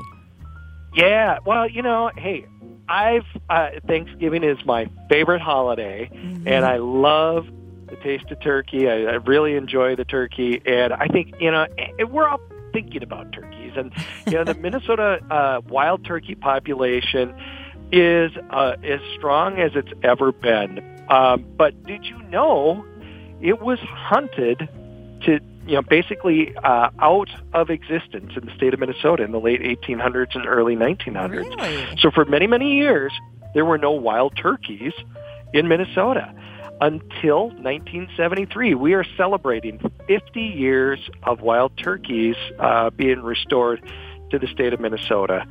Yeah, 0.93 1.37
well, 1.45 1.67
you 1.69 1.81
know, 1.81 2.11
hey, 2.17 2.45
I've 2.89 3.25
uh, 3.49 3.69
Thanksgiving 3.85 4.43
is 4.43 4.57
my 4.65 4.89
favorite 5.09 5.41
holiday, 5.41 6.09
and 6.45 6.65
I 6.65 6.77
love 6.77 7.47
the 7.87 7.95
taste 7.97 8.31
of 8.31 8.39
turkey. 8.41 8.89
I, 8.89 9.03
I 9.03 9.13
really 9.15 9.55
enjoy 9.55 9.95
the 9.95 10.05
turkey, 10.05 10.61
and 10.65 10.93
I 10.93 11.07
think 11.07 11.35
you 11.39 11.51
know 11.51 11.67
we're 12.09 12.27
all 12.27 12.41
thinking 12.73 13.03
about 13.03 13.31
turkeys, 13.33 13.73
and 13.75 13.91
you 14.25 14.33
know 14.33 14.43
the 14.43 14.53
Minnesota 14.59 15.19
uh, 15.29 15.61
wild 15.67 16.05
turkey 16.05 16.35
population 16.35 17.35
is 17.91 18.31
uh, 18.49 18.75
as 18.83 18.99
strong 19.17 19.59
as 19.59 19.71
it's 19.75 19.91
ever 20.03 20.31
been. 20.31 20.79
Um, 21.09 21.45
but 21.57 21.81
did 21.83 22.05
you 22.05 22.21
know 22.23 22.85
it 23.41 23.61
was 23.61 23.79
hunted 23.79 24.69
to 25.23 25.39
you 25.67 25.75
know 25.75 25.81
basically 25.81 26.55
uh, 26.57 26.89
out 26.99 27.29
of 27.53 27.69
existence 27.69 28.33
in 28.35 28.45
the 28.45 28.55
state 28.55 28.73
of 28.73 28.79
Minnesota 28.79 29.23
in 29.23 29.31
the 29.31 29.39
late 29.39 29.61
1800s 29.61 30.35
and 30.35 30.45
early 30.47 30.75
1900s. 30.75 31.57
Really? 31.57 31.97
So 31.99 32.11
for 32.11 32.25
many, 32.25 32.47
many 32.47 32.75
years, 32.77 33.11
there 33.53 33.65
were 33.65 33.77
no 33.77 33.91
wild 33.91 34.35
turkeys 34.37 34.93
in 35.53 35.67
Minnesota 35.67 36.33
until 36.79 37.47
1973. 37.49 38.75
We 38.75 38.93
are 38.93 39.05
celebrating 39.15 39.79
50 40.07 40.41
years 40.41 40.99
of 41.23 41.41
wild 41.41 41.75
turkeys 41.77 42.35
uh, 42.59 42.89
being 42.91 43.21
restored 43.21 43.81
to 44.31 44.39
the 44.39 44.47
state 44.47 44.73
of 44.73 44.79
Minnesota. 44.79 45.45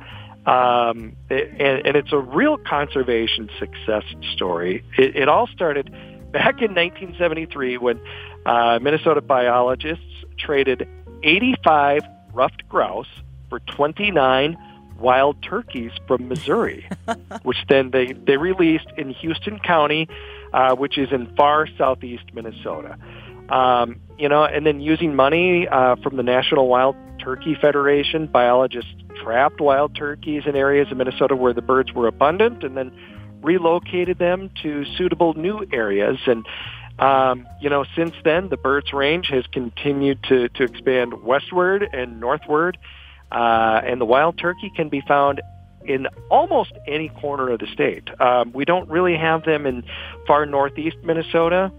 Um, 0.45 1.17
and, 1.29 1.85
and 1.85 1.95
it's 1.97 2.13
a 2.13 2.17
real 2.17 2.57
conservation 2.57 3.49
success 3.59 4.03
story. 4.33 4.85
It, 4.97 5.15
it 5.17 5.27
all 5.27 5.47
started 5.47 5.93
back 6.31 6.61
in 6.61 6.73
1973 6.73 7.77
when 7.77 7.99
uh, 8.45 8.79
Minnesota 8.81 9.21
biologists 9.21 10.03
traded 10.37 10.87
85 11.23 12.01
ruffed 12.33 12.67
grouse 12.69 13.07
for 13.49 13.59
29 13.59 14.57
wild 14.99 15.41
turkeys 15.41 15.91
from 16.07 16.27
Missouri, 16.27 16.87
which 17.43 17.57
then 17.69 17.91
they, 17.91 18.13
they 18.13 18.37
released 18.37 18.87
in 18.97 19.11
Houston 19.11 19.59
County, 19.59 20.07
uh, 20.53 20.75
which 20.75 20.97
is 20.97 21.11
in 21.11 21.33
far 21.35 21.67
southeast 21.77 22.23
Minnesota. 22.33 22.97
Um, 23.49 24.01
you 24.17 24.27
know, 24.27 24.43
and 24.43 24.65
then 24.65 24.81
using 24.81 25.15
money 25.15 25.67
uh, 25.67 25.95
from 25.97 26.17
the 26.17 26.23
National 26.23 26.67
Wild 26.67 26.95
Turkey 27.19 27.55
Federation. 27.59 28.27
Biologists 28.27 28.91
trapped 29.23 29.59
wild 29.59 29.95
turkeys 29.95 30.43
in 30.45 30.55
areas 30.55 30.91
of 30.91 30.97
Minnesota 30.97 31.35
where 31.35 31.53
the 31.53 31.61
birds 31.61 31.93
were 31.93 32.07
abundant 32.07 32.63
and 32.63 32.77
then 32.77 32.91
relocated 33.41 34.17
them 34.17 34.49
to 34.63 34.85
suitable 34.97 35.33
new 35.33 35.65
areas. 35.71 36.17
And, 36.25 36.45
um, 36.99 37.47
you 37.61 37.69
know, 37.69 37.85
since 37.95 38.13
then, 38.23 38.49
the 38.49 38.57
bird's 38.57 38.93
range 38.93 39.27
has 39.27 39.45
continued 39.47 40.23
to, 40.23 40.49
to 40.49 40.63
expand 40.63 41.23
westward 41.23 41.87
and 41.91 42.19
northward. 42.19 42.77
Uh, 43.31 43.81
and 43.83 43.99
the 43.99 44.05
wild 44.05 44.37
turkey 44.37 44.71
can 44.75 44.89
be 44.89 45.01
found 45.01 45.41
in 45.85 46.07
almost 46.29 46.73
any 46.87 47.09
corner 47.09 47.49
of 47.49 47.59
the 47.59 47.67
state. 47.67 48.09
Um, 48.19 48.51
we 48.53 48.65
don't 48.65 48.89
really 48.89 49.15
have 49.15 49.43
them 49.43 49.65
in 49.65 49.83
far 50.25 50.45
northeast 50.45 50.97
Minnesota. 51.03 51.71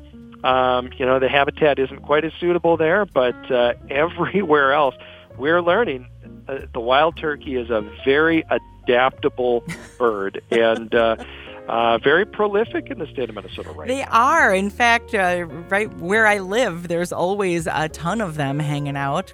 Um, 0.44 0.90
you 0.96 1.04
know, 1.04 1.18
the 1.18 1.28
habitat 1.28 1.78
isn't 1.78 2.02
quite 2.02 2.24
as 2.24 2.32
suitable 2.40 2.76
there, 2.76 3.04
but 3.04 3.50
uh, 3.50 3.74
everywhere 3.90 4.72
else, 4.72 4.94
we're 5.36 5.60
learning 5.60 6.08
uh, 6.48 6.60
the 6.72 6.80
wild 6.80 7.16
turkey 7.16 7.56
is 7.56 7.70
a 7.70 7.82
very 8.04 8.44
adaptable 8.48 9.64
bird 9.98 10.42
and 10.50 10.94
uh, 10.94 11.16
uh, 11.68 11.98
very 11.98 12.25
prolific 12.25 12.90
in 12.90 12.98
the 12.98 13.06
state 13.06 13.28
of 13.28 13.34
Minnesota 13.34 13.70
right 13.70 13.87
They 13.87 14.00
now. 14.00 14.08
are. 14.10 14.54
In 14.54 14.70
fact, 14.70 15.14
uh, 15.14 15.46
right 15.68 15.92
where 15.98 16.26
I 16.26 16.38
live, 16.38 16.88
there's 16.88 17.12
always 17.12 17.68
a 17.70 17.88
ton 17.90 18.20
of 18.20 18.37
them 18.37 18.58
hanging 18.58 18.96
out 18.96 19.32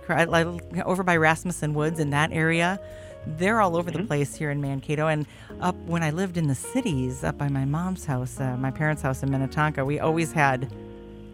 over 0.84 1.02
by 1.02 1.16
Rasmussen 1.16 1.74
Woods 1.74 2.00
in 2.00 2.10
that 2.10 2.32
area. 2.32 2.80
They're 3.26 3.60
all 3.60 3.76
over 3.76 3.90
mm-hmm. 3.90 4.02
the 4.02 4.06
place 4.06 4.34
here 4.34 4.50
in 4.50 4.60
Mankato. 4.60 5.06
And 5.06 5.26
up 5.60 5.76
when 5.86 6.02
I 6.02 6.10
lived 6.10 6.36
in 6.36 6.48
the 6.48 6.54
cities, 6.54 7.22
up 7.22 7.38
by 7.38 7.48
my 7.48 7.64
mom's 7.64 8.04
house, 8.04 8.40
uh, 8.40 8.56
my 8.56 8.70
parents' 8.70 9.02
house 9.02 9.22
in 9.22 9.30
Minnetonka, 9.30 9.84
we 9.84 10.00
always 10.00 10.32
had. 10.32 10.72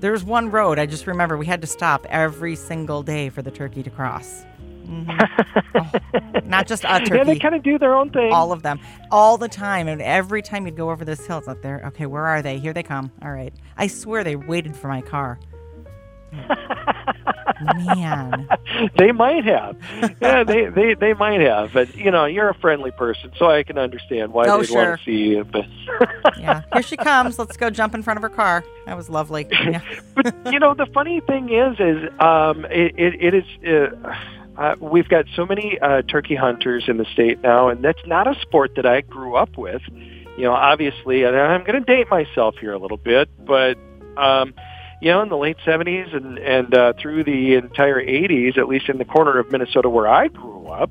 There 0.00 0.12
was 0.12 0.24
one 0.24 0.50
road, 0.50 0.78
I 0.78 0.86
just 0.86 1.06
remember 1.06 1.36
we 1.36 1.44
had 1.44 1.60
to 1.60 1.66
stop 1.66 2.06
every 2.08 2.56
single 2.56 3.02
day 3.02 3.28
for 3.28 3.42
the 3.42 3.50
turkey 3.50 3.82
to 3.82 3.90
cross. 3.90 4.44
Mm-hmm. 4.90 5.80
oh, 6.36 6.40
not 6.44 6.66
just 6.66 6.84
a 6.84 6.98
turkey. 7.00 7.14
Yeah, 7.20 7.24
they 7.24 7.38
kind 7.38 7.54
of 7.54 7.62
do 7.62 7.78
their 7.78 7.94
own 7.94 8.10
thing. 8.10 8.32
All 8.32 8.50
of 8.50 8.62
them, 8.62 8.80
all 9.10 9.36
the 9.38 9.48
time, 9.48 9.88
and 9.88 10.02
every 10.02 10.42
time 10.42 10.66
you'd 10.66 10.76
go 10.76 10.90
over 10.90 11.04
this 11.04 11.24
hill, 11.26 11.38
it's 11.38 11.48
up 11.48 11.62
there. 11.62 11.82
Okay, 11.86 12.06
where 12.06 12.26
are 12.26 12.42
they? 12.42 12.58
Here 12.58 12.72
they 12.72 12.82
come. 12.82 13.12
All 13.22 13.30
right. 13.30 13.52
I 13.76 13.86
swear 13.86 14.24
they 14.24 14.36
waited 14.36 14.74
for 14.74 14.88
my 14.88 15.00
car. 15.00 15.38
Man, 17.74 18.48
they 18.96 19.12
might 19.12 19.44
have. 19.44 19.76
Yeah, 20.20 20.44
they, 20.44 20.66
they 20.66 20.94
they 20.94 21.12
might 21.12 21.40
have. 21.40 21.72
But 21.72 21.94
you 21.94 22.10
know, 22.10 22.24
you're 22.24 22.48
a 22.48 22.54
friendly 22.54 22.90
person, 22.90 23.32
so 23.36 23.50
I 23.50 23.62
can 23.62 23.76
understand 23.76 24.32
why 24.32 24.46
oh, 24.46 24.58
they'd 24.58 24.68
sure. 24.68 24.76
want 24.76 24.98
to 24.98 25.04
see 25.04 25.16
you. 25.16 25.44
But 25.44 25.66
yeah, 26.38 26.62
here 26.72 26.82
she 26.82 26.96
comes. 26.96 27.38
Let's 27.38 27.56
go 27.56 27.68
jump 27.68 27.94
in 27.94 28.02
front 28.02 28.16
of 28.16 28.22
her 28.22 28.30
car. 28.30 28.64
That 28.86 28.96
was 28.96 29.10
lovely. 29.10 29.46
Yeah. 29.50 29.82
but 30.14 30.34
you 30.52 30.58
know, 30.58 30.74
the 30.74 30.86
funny 30.86 31.20
thing 31.20 31.52
is, 31.52 31.78
is 31.78 32.08
um, 32.20 32.64
it, 32.66 32.94
it, 32.96 33.22
it 33.22 33.34
is. 33.34 33.44
Uh, 33.66 34.14
uh, 34.60 34.76
we've 34.78 35.08
got 35.08 35.24
so 35.34 35.46
many 35.46 35.78
uh, 35.80 36.02
turkey 36.02 36.34
hunters 36.34 36.84
in 36.86 36.98
the 36.98 37.06
state 37.06 37.40
now, 37.40 37.70
and 37.70 37.82
that's 37.82 38.06
not 38.06 38.26
a 38.26 38.38
sport 38.42 38.74
that 38.76 38.84
I 38.84 39.00
grew 39.00 39.34
up 39.34 39.56
with. 39.56 39.80
You 40.36 40.44
know, 40.44 40.52
obviously, 40.52 41.22
and 41.22 41.34
I'm 41.34 41.64
going 41.64 41.82
to 41.82 41.84
date 41.84 42.10
myself 42.10 42.56
here 42.60 42.74
a 42.74 42.78
little 42.78 42.98
bit, 42.98 43.30
but 43.42 43.78
um, 44.18 44.52
you 45.00 45.10
know, 45.10 45.22
in 45.22 45.30
the 45.30 45.36
late 45.38 45.56
70s 45.66 46.14
and 46.14 46.38
and 46.38 46.74
uh, 46.74 46.92
through 47.00 47.24
the 47.24 47.54
entire 47.54 48.04
80s, 48.04 48.58
at 48.58 48.68
least 48.68 48.90
in 48.90 48.98
the 48.98 49.06
corner 49.06 49.38
of 49.38 49.50
Minnesota 49.50 49.88
where 49.88 50.06
I 50.06 50.28
grew 50.28 50.66
up, 50.66 50.90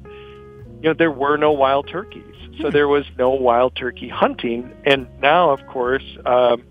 you 0.82 0.90
know, 0.90 0.94
there 0.94 1.12
were 1.12 1.38
no 1.38 1.52
wild 1.52 1.88
turkeys, 1.88 2.36
so 2.60 2.70
hmm. 2.70 2.70
there 2.72 2.88
was 2.88 3.06
no 3.20 3.30
wild 3.30 3.76
turkey 3.76 4.10
hunting, 4.10 4.74
and 4.84 5.08
now, 5.22 5.52
of 5.52 5.66
course. 5.68 6.04
Um, 6.26 6.64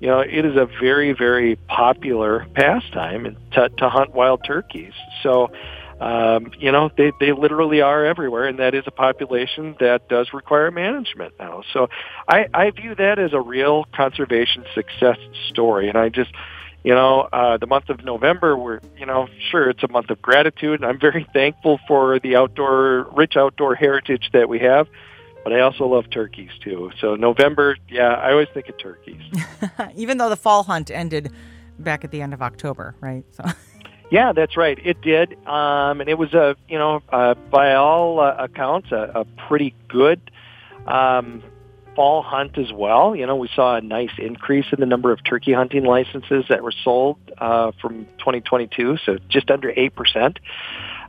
you 0.00 0.08
know, 0.08 0.20
it 0.20 0.46
is 0.46 0.56
a 0.56 0.64
very, 0.80 1.12
very 1.12 1.56
popular 1.68 2.46
pastime 2.54 3.36
to, 3.52 3.68
to 3.68 3.88
hunt 3.90 4.14
wild 4.14 4.42
turkeys. 4.46 4.94
So, 5.22 5.50
um, 6.00 6.50
you 6.58 6.72
know, 6.72 6.90
they, 6.96 7.12
they 7.20 7.32
literally 7.32 7.82
are 7.82 8.06
everywhere, 8.06 8.46
and 8.46 8.58
that 8.58 8.74
is 8.74 8.84
a 8.86 8.90
population 8.90 9.76
that 9.80 10.08
does 10.08 10.32
require 10.32 10.70
management 10.70 11.34
now. 11.38 11.62
So 11.74 11.88
I, 12.26 12.46
I 12.54 12.70
view 12.70 12.94
that 12.94 13.18
as 13.18 13.34
a 13.34 13.40
real 13.40 13.84
conservation 13.94 14.64
success 14.74 15.18
story, 15.50 15.90
and 15.90 15.98
I 15.98 16.08
just, 16.08 16.30
you 16.84 16.94
know, 16.94 17.28
uh, 17.32 17.58
the 17.58 17.66
month 17.66 17.90
of 17.90 18.02
November, 18.02 18.56
we're, 18.56 18.80
you 18.96 19.04
know, 19.04 19.28
sure, 19.50 19.68
it's 19.68 19.82
a 19.82 19.88
month 19.88 20.08
of 20.08 20.22
gratitude, 20.22 20.80
and 20.80 20.88
I'm 20.88 20.98
very 20.98 21.26
thankful 21.34 21.78
for 21.86 22.18
the 22.18 22.34
outdoor, 22.34 23.06
rich 23.12 23.36
outdoor 23.36 23.74
heritage 23.74 24.30
that 24.32 24.48
we 24.48 24.58
have. 24.60 24.88
But 25.44 25.52
I 25.52 25.60
also 25.60 25.86
love 25.86 26.08
turkeys 26.10 26.50
too. 26.62 26.90
So 27.00 27.14
November, 27.14 27.76
yeah, 27.88 28.08
I 28.08 28.30
always 28.32 28.48
think 28.52 28.68
of 28.68 28.78
turkeys. 28.78 29.22
Even 29.94 30.18
though 30.18 30.28
the 30.28 30.36
fall 30.36 30.64
hunt 30.64 30.90
ended 30.90 31.30
back 31.78 32.04
at 32.04 32.10
the 32.10 32.20
end 32.22 32.32
of 32.34 32.40
October, 32.40 32.94
right? 33.00 33.24
So. 33.32 33.44
Yeah, 34.10 34.32
that's 34.32 34.56
right. 34.56 34.78
It 34.84 35.00
did, 35.02 35.34
um, 35.46 36.00
and 36.00 36.10
it 36.10 36.18
was 36.18 36.34
a 36.34 36.56
you 36.68 36.78
know 36.78 37.00
uh, 37.10 37.34
by 37.34 37.74
all 37.74 38.18
uh, 38.18 38.34
accounts 38.38 38.90
a, 38.90 39.12
a 39.14 39.24
pretty 39.48 39.74
good 39.88 40.20
um, 40.86 41.44
fall 41.94 42.22
hunt 42.22 42.58
as 42.58 42.72
well. 42.72 43.14
You 43.14 43.26
know, 43.26 43.36
we 43.36 43.48
saw 43.54 43.76
a 43.76 43.80
nice 43.80 44.10
increase 44.18 44.66
in 44.72 44.80
the 44.80 44.86
number 44.86 45.12
of 45.12 45.22
turkey 45.22 45.52
hunting 45.52 45.84
licenses 45.84 46.44
that 46.48 46.64
were 46.64 46.74
sold 46.82 47.18
uh, 47.38 47.70
from 47.80 48.06
2022, 48.18 48.98
so 49.04 49.18
just 49.28 49.48
under 49.48 49.72
eight 49.76 49.94
percent. 49.94 50.40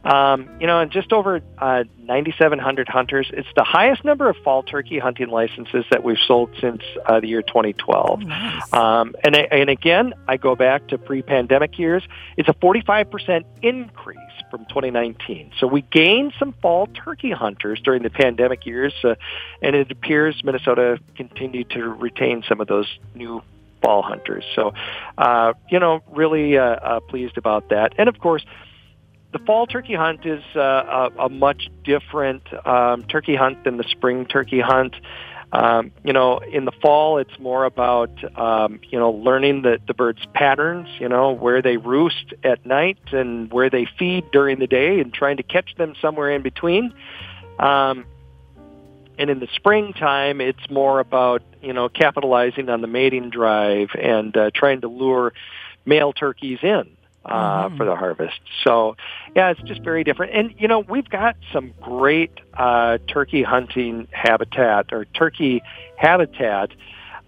Um, 0.03 0.49
you 0.59 0.65
know, 0.65 0.79
and 0.79 0.91
just 0.91 1.13
over 1.13 1.41
uh, 1.59 1.83
9,700 2.11 2.89
hunters. 2.89 3.29
It's 3.31 3.47
the 3.55 3.63
highest 3.63 4.03
number 4.03 4.27
of 4.29 4.35
fall 4.43 4.63
turkey 4.63 4.99
hunting 4.99 5.29
licenses 5.29 5.85
that 5.91 6.03
we've 6.03 6.17
sold 6.27 6.49
since 6.59 6.81
uh, 7.05 7.19
the 7.19 7.27
year 7.27 7.41
2012. 7.41 8.09
Oh, 8.21 8.25
nice. 8.25 8.73
um, 8.73 9.15
and, 9.23 9.35
and 9.35 9.69
again, 9.69 10.13
I 10.27 10.37
go 10.37 10.55
back 10.55 10.87
to 10.89 10.97
pre-pandemic 10.97 11.79
years. 11.79 12.03
It's 12.35 12.49
a 12.49 12.53
45% 12.53 13.45
increase 13.61 14.17
from 14.49 14.65
2019. 14.65 15.51
So 15.57 15.67
we 15.67 15.83
gained 15.83 16.33
some 16.37 16.53
fall 16.61 16.87
turkey 16.87 17.31
hunters 17.31 17.79
during 17.81 18.03
the 18.03 18.09
pandemic 18.09 18.65
years, 18.65 18.93
uh, 19.03 19.15
and 19.61 19.75
it 19.75 19.89
appears 19.89 20.41
Minnesota 20.43 20.99
continued 21.15 21.69
to 21.71 21.87
retain 21.87 22.43
some 22.47 22.59
of 22.59 22.67
those 22.67 22.87
new 23.15 23.41
fall 23.81 24.01
hunters. 24.01 24.43
So, 24.55 24.73
uh, 25.17 25.53
you 25.69 25.79
know, 25.79 26.01
really 26.11 26.57
uh, 26.57 26.63
uh, 26.63 26.99
pleased 26.99 27.37
about 27.37 27.69
that. 27.69 27.93
And 27.97 28.09
of 28.09 28.19
course, 28.19 28.43
the 29.31 29.39
fall 29.39 29.65
turkey 29.65 29.95
hunt 29.95 30.25
is 30.25 30.43
uh, 30.55 30.59
a, 30.59 31.25
a 31.25 31.29
much 31.29 31.69
different 31.83 32.41
um, 32.65 33.03
turkey 33.03 33.35
hunt 33.35 33.63
than 33.63 33.77
the 33.77 33.85
spring 33.85 34.25
turkey 34.25 34.59
hunt. 34.59 34.95
Um, 35.53 35.91
you 36.03 36.13
know, 36.13 36.39
in 36.39 36.63
the 36.63 36.71
fall, 36.81 37.17
it's 37.17 37.37
more 37.39 37.65
about 37.65 38.11
um, 38.37 38.79
you 38.89 38.99
know 38.99 39.11
learning 39.11 39.63
the 39.63 39.79
the 39.85 39.93
birds' 39.93 40.25
patterns. 40.33 40.87
You 40.99 41.09
know 41.09 41.31
where 41.31 41.61
they 41.61 41.77
roost 41.77 42.33
at 42.43 42.65
night 42.65 42.99
and 43.11 43.51
where 43.51 43.69
they 43.69 43.87
feed 43.99 44.31
during 44.31 44.59
the 44.59 44.67
day, 44.67 44.99
and 44.99 45.13
trying 45.13 45.37
to 45.37 45.43
catch 45.43 45.75
them 45.75 45.93
somewhere 46.01 46.31
in 46.31 46.41
between. 46.41 46.93
Um, 47.59 48.05
and 49.17 49.29
in 49.29 49.39
the 49.39 49.47
springtime, 49.55 50.39
it's 50.39 50.69
more 50.69 50.99
about 50.99 51.41
you 51.61 51.73
know 51.73 51.89
capitalizing 51.89 52.69
on 52.69 52.81
the 52.81 52.87
mating 52.87 53.29
drive 53.29 53.89
and 54.01 54.35
uh, 54.35 54.51
trying 54.53 54.81
to 54.81 54.87
lure 54.87 55.33
male 55.85 56.13
turkeys 56.13 56.59
in 56.63 56.95
uh, 57.25 57.67
mm-hmm. 57.67 57.77
for 57.77 57.85
the 57.85 57.95
harvest. 57.95 58.39
So, 58.63 58.95
yeah, 59.35 59.51
it's 59.51 59.61
just 59.61 59.81
very 59.81 60.03
different. 60.03 60.33
And 60.33 60.55
you 60.57 60.67
know, 60.67 60.79
we've 60.79 61.09
got 61.09 61.35
some 61.53 61.73
great 61.81 62.31
uh, 62.53 62.97
turkey 63.07 63.43
hunting 63.43 64.07
habitat 64.11 64.87
or 64.91 65.05
turkey 65.05 65.61
habitat 65.97 66.71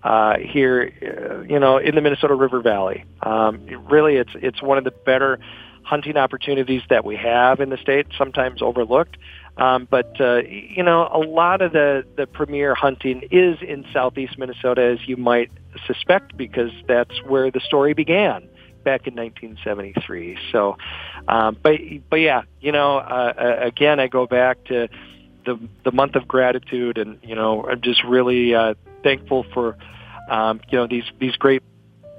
uh, 0.04 0.38
here, 0.38 0.92
uh, 1.02 1.42
you 1.42 1.60
know, 1.60 1.78
in 1.78 1.96
the 1.96 2.02
Minnesota 2.02 2.34
River 2.34 2.62
Valley. 2.62 3.06
Um, 3.22 3.68
it 3.68 3.80
really, 3.80 4.16
it's 4.16 4.32
it's 4.36 4.62
one 4.62 4.78
of 4.78 4.84
the 4.84 4.92
better 4.92 5.40
hunting 5.84 6.18
opportunities 6.18 6.82
that 6.90 7.06
we 7.06 7.16
have 7.16 7.60
in 7.60 7.70
the 7.70 7.78
state. 7.78 8.08
Sometimes 8.18 8.62
overlooked. 8.62 9.18
Um, 9.56 9.88
but 9.90 10.20
uh, 10.20 10.42
you 10.48 10.82
know, 10.82 11.08
a 11.14 11.20
lot 11.20 11.62
of 11.62 11.72
the 11.72 12.04
the 12.18 12.26
premier 12.26 12.74
hunting 12.74 13.28
is 13.32 13.60
in 13.62 13.86
southeast 13.94 14.38
Minnesota, 14.40 14.82
as 14.82 15.08
you 15.08 15.18
might 15.18 15.52
suspect, 15.86 16.36
because 16.36 16.72
that's 16.88 17.22
where 17.28 17.52
the 17.52 17.60
story 17.60 17.94
began 17.94 18.50
back 18.84 19.08
in 19.08 19.16
1973. 19.16 20.38
So, 20.52 20.78
um, 21.28 21.58
but 21.62 21.80
but 22.10 22.18
yeah, 22.18 22.44
you 22.62 22.72
know, 22.72 22.98
uh, 22.98 23.34
uh, 23.38 23.66
again, 23.66 24.00
I 24.00 24.08
go 24.08 24.28
back 24.28 24.64
to 24.66 24.90
the 25.46 25.60
the 25.84 25.92
month 25.92 26.16
of 26.16 26.28
gratitude, 26.28 26.98
and 26.98 27.20
you 27.24 27.36
know, 27.36 27.66
I'm 27.68 27.82
just 27.82 28.04
really 28.04 28.54
uh, 28.56 28.76
thankful 29.04 29.46
for 29.54 29.78
um, 30.30 30.62
you 30.70 30.78
know 30.78 30.88
these 30.88 31.06
these 31.20 31.36
great 31.36 31.64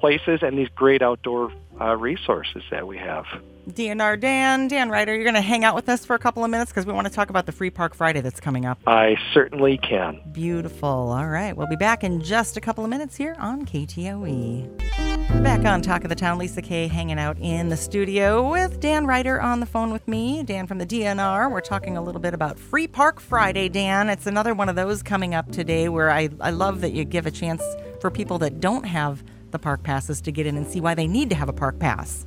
places 0.00 0.40
and 0.42 0.58
these 0.58 0.68
great 0.74 1.02
outdoor 1.02 1.52
uh, 1.80 1.96
resources 1.96 2.62
that 2.70 2.86
we 2.86 2.98
have. 2.98 3.24
DNR 3.68 4.20
Dan, 4.20 4.68
Dan 4.68 4.90
Ruiter, 4.90 5.14
you're 5.14 5.24
going 5.24 5.34
to 5.34 5.40
hang 5.40 5.64
out 5.64 5.74
with 5.74 5.88
us 5.88 6.04
for 6.04 6.14
a 6.14 6.18
couple 6.18 6.44
of 6.44 6.50
minutes 6.50 6.70
because 6.70 6.84
we 6.84 6.92
want 6.92 7.06
to 7.06 7.12
talk 7.12 7.30
about 7.30 7.46
the 7.46 7.52
Free 7.52 7.70
Park 7.70 7.94
Friday 7.94 8.20
that's 8.20 8.40
coming 8.40 8.66
up. 8.66 8.78
I 8.86 9.16
certainly 9.32 9.78
can. 9.78 10.20
Beautiful. 10.32 10.88
All 10.88 11.26
right. 11.26 11.56
We'll 11.56 11.66
be 11.66 11.76
back 11.76 12.04
in 12.04 12.20
just 12.20 12.58
a 12.58 12.60
couple 12.60 12.84
of 12.84 12.90
minutes 12.90 13.16
here 13.16 13.34
on 13.38 13.64
KTOE. 13.64 15.23
Back 15.44 15.66
on 15.66 15.82
Talk 15.82 16.04
of 16.04 16.08
the 16.08 16.14
Town, 16.14 16.38
Lisa 16.38 16.62
Kay 16.62 16.86
hanging 16.86 17.18
out 17.18 17.36
in 17.38 17.68
the 17.68 17.76
studio 17.76 18.50
with 18.50 18.80
Dan 18.80 19.06
Ruiter 19.06 19.38
on 19.42 19.60
the 19.60 19.66
phone 19.66 19.92
with 19.92 20.08
me, 20.08 20.42
Dan 20.42 20.66
from 20.66 20.78
the 20.78 20.86
DNR. 20.86 21.50
We're 21.50 21.60
talking 21.60 21.98
a 21.98 22.02
little 22.02 22.22
bit 22.22 22.32
about 22.32 22.58
Free 22.58 22.86
Park 22.86 23.20
Friday, 23.20 23.68
Dan. 23.68 24.08
It's 24.08 24.26
another 24.26 24.54
one 24.54 24.70
of 24.70 24.74
those 24.74 25.02
coming 25.02 25.34
up 25.34 25.52
today 25.52 25.90
where 25.90 26.10
I, 26.10 26.30
I 26.40 26.48
love 26.48 26.80
that 26.80 26.94
you 26.94 27.04
give 27.04 27.26
a 27.26 27.30
chance 27.30 27.62
for 28.00 28.10
people 28.10 28.38
that 28.38 28.58
don't 28.58 28.84
have 28.84 29.22
the 29.50 29.58
park 29.58 29.82
passes 29.82 30.22
to 30.22 30.32
get 30.32 30.46
in 30.46 30.56
and 30.56 30.66
see 30.66 30.80
why 30.80 30.94
they 30.94 31.06
need 31.06 31.28
to 31.28 31.36
have 31.36 31.50
a 31.50 31.52
park 31.52 31.78
pass. 31.78 32.24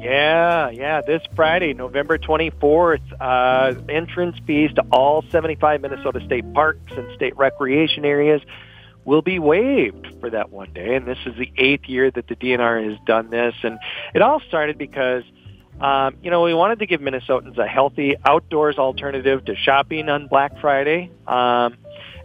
Yeah, 0.00 0.70
yeah. 0.70 1.02
This 1.02 1.22
Friday, 1.36 1.74
November 1.74 2.18
24th, 2.18 3.02
uh, 3.20 3.80
entrance 3.88 4.36
fees 4.48 4.72
to 4.74 4.82
all 4.90 5.22
75 5.30 5.80
Minnesota 5.80 6.20
state 6.26 6.52
parks 6.54 6.92
and 6.96 7.06
state 7.14 7.36
recreation 7.36 8.04
areas 8.04 8.42
will 9.06 9.22
be 9.22 9.38
waived 9.38 10.08
for 10.20 10.28
that 10.28 10.50
one 10.50 10.72
day. 10.74 10.94
And 10.96 11.06
this 11.06 11.18
is 11.24 11.36
the 11.36 11.50
eighth 11.56 11.88
year 11.88 12.10
that 12.10 12.26
the 12.26 12.34
DNR 12.36 12.90
has 12.90 12.98
done 13.06 13.30
this. 13.30 13.54
And 13.62 13.78
it 14.14 14.20
all 14.20 14.40
started 14.40 14.76
because, 14.76 15.22
um, 15.80 16.16
you 16.22 16.30
know, 16.30 16.42
we 16.42 16.52
wanted 16.52 16.80
to 16.80 16.86
give 16.86 17.00
Minnesotans 17.00 17.56
a 17.56 17.66
healthy 17.66 18.16
outdoors 18.24 18.76
alternative 18.76 19.44
to 19.46 19.54
shopping 19.54 20.08
on 20.08 20.26
Black 20.26 20.60
Friday. 20.60 21.10
Um, 21.26 21.76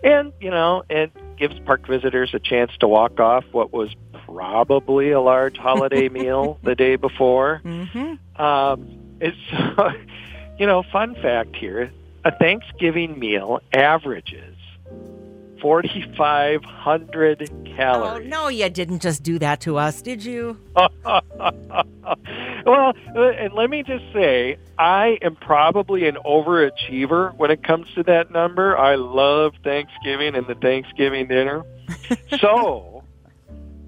and, 0.04 0.34
you 0.42 0.50
know, 0.50 0.84
it 0.90 1.12
gives 1.38 1.58
park 1.60 1.88
visitors 1.88 2.32
a 2.34 2.40
chance 2.40 2.72
to 2.80 2.88
walk 2.88 3.20
off 3.20 3.46
what 3.52 3.72
was 3.72 3.96
probably 4.26 5.12
a 5.12 5.22
large 5.22 5.58
holiday 5.58 6.10
meal 6.10 6.60
the 6.64 6.74
day 6.74 6.96
before. 6.96 7.62
Mm-hmm. 7.64 8.42
Um, 8.42 9.18
it's, 9.20 9.38
you 10.60 10.66
know, 10.66 10.84
fun 10.92 11.14
fact 11.14 11.56
here: 11.56 11.92
a 12.26 12.36
Thanksgiving 12.36 13.20
meal 13.20 13.60
averages 13.72 14.51
4,500 15.62 17.52
calories. 17.66 18.26
Oh, 18.26 18.28
no, 18.28 18.48
you 18.48 18.70
didn't 18.70 19.02
just 19.02 19.24
do 19.24 19.40
that 19.40 19.62
to 19.62 19.78
us, 19.78 20.02
did 20.02 20.26
you? 20.26 20.58
well, 20.76 20.94
and 23.16 23.54
let 23.54 23.70
me 23.70 23.84
just 23.84 24.04
say, 24.12 24.58
I 24.78 25.20
am 25.22 25.36
probably 25.36 26.08
an 26.08 26.18
overachiever 26.26 27.36
when 27.38 27.52
it 27.52 27.64
comes 27.64 27.88
to 27.96 28.04
that 28.04 28.32
number. 28.32 28.78
I 28.78 28.96
love 28.96 29.54
Thanksgiving 29.64 30.36
and 30.36 30.48
the 30.48 30.56
Thanksgiving 30.56 31.28
dinner. 31.28 31.64
so, 32.40 33.04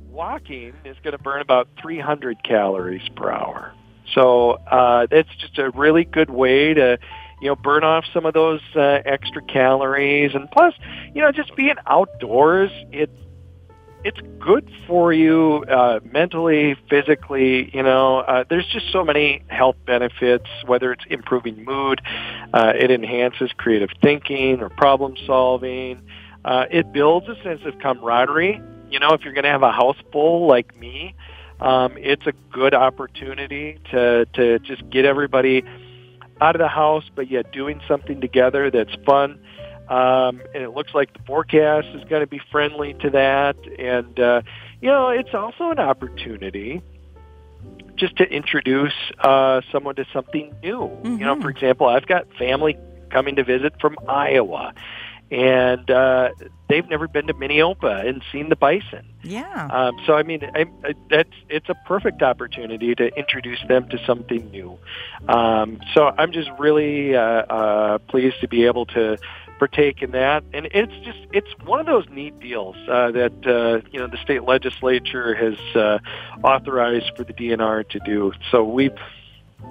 walking 0.09 0.73
is 0.85 0.95
going 1.03 1.13
to 1.17 1.23
burn 1.23 1.41
about 1.41 1.67
300 1.81 2.43
calories 2.43 3.07
per 3.15 3.31
hour. 3.31 3.73
So, 4.13 4.51
uh, 4.51 5.07
that's 5.09 5.33
just 5.39 5.57
a 5.57 5.71
really 5.71 6.03
good 6.03 6.29
way 6.29 6.75
to, 6.75 6.99
you 7.43 7.49
know, 7.49 7.55
burn 7.57 7.83
off 7.83 8.05
some 8.13 8.25
of 8.25 8.33
those 8.33 8.61
uh, 8.73 9.01
extra 9.05 9.41
calories. 9.41 10.33
And 10.33 10.49
plus, 10.49 10.73
you 11.13 11.21
know, 11.21 11.31
just 11.33 11.53
being 11.57 11.75
outdoors, 11.85 12.71
it 12.91 13.09
it's 14.05 14.19
good 14.39 14.69
for 14.87 15.13
you 15.13 15.63
uh, 15.69 15.99
mentally, 16.03 16.75
physically. 16.89 17.69
You 17.73 17.83
know, 17.83 18.19
uh, 18.19 18.45
there's 18.49 18.67
just 18.67 18.91
so 18.91 19.03
many 19.03 19.43
health 19.47 19.75
benefits. 19.85 20.47
Whether 20.65 20.93
it's 20.93 21.03
improving 21.09 21.65
mood, 21.65 22.01
uh, 22.53 22.73
it 22.75 22.91
enhances 22.91 23.51
creative 23.57 23.89
thinking 24.01 24.61
or 24.61 24.69
problem 24.69 25.15
solving. 25.25 26.01
Uh, 26.45 26.65
it 26.71 26.93
builds 26.93 27.27
a 27.27 27.35
sense 27.43 27.61
of 27.65 27.77
camaraderie. 27.79 28.61
You 28.89 28.99
know, 28.99 29.13
if 29.13 29.21
you're 29.21 29.33
going 29.33 29.45
to 29.45 29.49
have 29.49 29.63
a 29.63 29.71
house 29.71 29.97
full 30.11 30.47
like 30.47 30.77
me, 30.77 31.15
um, 31.59 31.97
it's 31.97 32.25
a 32.25 32.33
good 32.51 32.73
opportunity 32.73 33.79
to 33.91 34.25
to 34.33 34.59
just 34.59 34.89
get 34.89 35.05
everybody 35.05 35.63
out 36.43 36.55
of 36.55 36.59
the 36.59 36.67
house, 36.67 37.05
but 37.15 37.31
yet 37.31 37.51
doing 37.53 37.79
something 37.87 38.19
together 38.19 38.69
that's 38.69 38.93
fun. 39.05 39.39
Um, 39.87 40.41
and 40.53 40.63
it 40.63 40.71
looks 40.71 40.93
like 40.93 41.13
the 41.13 41.23
forecast 41.25 41.87
is 41.93 42.03
going 42.09 42.21
to 42.21 42.27
be 42.27 42.41
friendly 42.51 42.93
to 42.95 43.09
that. 43.11 43.55
And, 43.79 44.19
uh, 44.19 44.41
you 44.81 44.89
know, 44.89 45.09
it's 45.09 45.33
also 45.33 45.71
an 45.71 45.79
opportunity 45.79 46.81
just 47.95 48.17
to 48.17 48.23
introduce 48.23 48.93
uh, 49.19 49.61
someone 49.71 49.95
to 49.95 50.05
something 50.11 50.53
new. 50.61 50.91
You 51.03 51.25
know, 51.25 51.39
for 51.39 51.49
example, 51.49 51.87
I've 51.87 52.07
got 52.07 52.27
family 52.37 52.77
coming 53.09 53.35
to 53.37 53.43
visit 53.43 53.73
from 53.79 53.95
Iowa, 54.07 54.73
and 55.31 55.89
uh, 55.89 56.29
they've 56.69 56.87
never 56.89 57.07
been 57.07 57.27
to 57.27 57.33
Minneopa 57.33 58.07
and 58.07 58.23
seen 58.31 58.49
the 58.49 58.55
bison. 58.55 59.07
Yeah. 59.23 59.67
Um, 59.71 59.95
so 60.05 60.13
I 60.13 60.23
mean, 60.23 60.43
I, 60.53 60.65
I, 60.83 60.93
that's 61.09 61.33
it's 61.49 61.69
a 61.69 61.75
perfect 61.85 62.21
opportunity 62.21 62.93
to 62.95 63.15
introduce 63.17 63.59
them 63.67 63.89
to 63.89 63.97
something 64.05 64.49
new. 64.51 64.77
Um, 65.27 65.79
so 65.93 66.11
I'm 66.17 66.31
just 66.31 66.49
really 66.59 67.15
uh, 67.15 67.21
uh, 67.21 67.97
pleased 67.99 68.41
to 68.41 68.47
be 68.47 68.65
able 68.65 68.85
to 68.87 69.17
partake 69.59 70.01
in 70.01 70.11
that, 70.11 70.43
and 70.53 70.67
it's 70.71 70.93
just 71.05 71.19
it's 71.31 71.47
one 71.65 71.79
of 71.79 71.85
those 71.85 72.05
neat 72.09 72.39
deals 72.39 72.75
uh, 72.89 73.11
that 73.11 73.33
uh, 73.47 73.87
you 73.91 73.99
know 73.99 74.07
the 74.07 74.17
state 74.17 74.43
legislature 74.43 75.33
has 75.33 75.57
uh, 75.75 75.99
authorized 76.43 77.11
for 77.15 77.23
the 77.23 77.33
DNR 77.33 77.87
to 77.89 77.99
do. 77.99 78.33
So 78.51 78.63
we've 78.63 78.97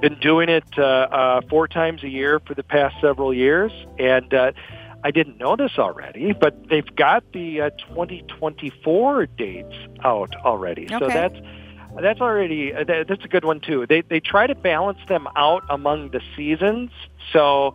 been 0.01 0.19
doing 0.21 0.49
it 0.49 0.65
uh, 0.79 0.83
uh, 0.83 1.41
four 1.49 1.69
times 1.69 2.03
a 2.03 2.09
year 2.09 2.41
for 2.41 2.55
the 2.55 2.63
past 2.63 2.97
several 3.01 3.35
years, 3.35 3.73
and 3.99 4.33
uh, 4.33 4.53
I 5.05 5.11
didn't 5.11 5.39
know 5.39 5.57
this 5.57 5.79
already, 5.79 6.33
but 6.33 6.69
they've 6.69 6.95
got 6.97 7.25
the 7.33 7.63
uh, 7.63 7.71
2024 7.89 9.27
dates 9.27 9.75
out 10.05 10.35
already. 10.37 10.85
Okay. 10.87 10.99
So 10.99 11.09
that's 11.09 11.37
that's 12.01 12.21
already 12.21 12.73
uh, 12.73 12.85
that, 12.85 13.09
that's 13.09 13.25
a 13.25 13.29
good 13.29 13.45
one 13.45 13.61
too. 13.61 13.87
They 13.87 14.03
they 14.03 14.21
try 14.21 14.47
to 14.47 14.55
balance 14.55 15.01
them 15.09 15.29
out 15.37 15.65
among 15.69 16.11
the 16.11 16.21
seasons. 16.37 16.91
So 17.33 17.75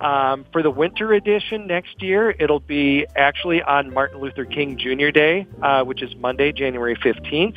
um, 0.00 0.44
for 0.52 0.62
the 0.62 0.70
winter 0.70 1.12
edition 1.12 1.66
next 1.66 2.02
year, 2.02 2.34
it'll 2.38 2.60
be 2.60 3.06
actually 3.14 3.62
on 3.62 3.92
Martin 3.92 4.20
Luther 4.20 4.44
King 4.44 4.76
Jr. 4.76 5.10
Day, 5.10 5.46
uh, 5.62 5.84
which 5.84 6.02
is 6.02 6.16
Monday, 6.16 6.52
January 6.52 6.96
15th. 6.96 7.56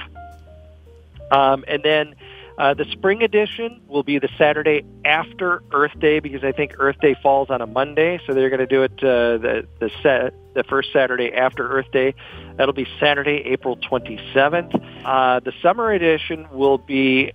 Um, 1.32 1.66
and 1.68 1.84
then 1.84 2.16
uh, 2.58 2.74
the 2.74 2.86
spring 2.92 3.22
edition 3.22 3.82
will 3.88 4.04
be 4.04 4.18
the 4.20 4.30
Saturday 4.38 4.84
after 5.06 5.62
Earth 5.72 5.98
Day 6.00 6.20
because 6.20 6.44
I 6.44 6.52
think 6.52 6.74
Earth 6.80 7.00
Day 7.00 7.16
falls 7.22 7.50
on 7.50 7.62
a 7.62 7.68
Monday, 7.68 8.20
so 8.26 8.34
they're 8.34 8.50
going 8.50 8.60
to 8.60 8.66
do 8.68 8.84
it 8.84 8.94
uh, 9.04 9.38
the 9.38 9.68
the 9.80 9.92
set 10.02 10.34
the 10.56 10.64
first 10.64 10.92
Saturday 10.92 11.32
after 11.34 11.68
Earth 11.70 11.92
Day. 11.92 12.16
That'll 12.58 12.74
be 12.74 12.88
Saturday, 13.00 13.44
April 13.46 13.78
27th. 13.78 14.74
Uh, 15.06 15.40
the 15.42 15.54
summer 15.62 15.92
edition 15.92 16.48
will 16.52 16.80
be 16.80 17.32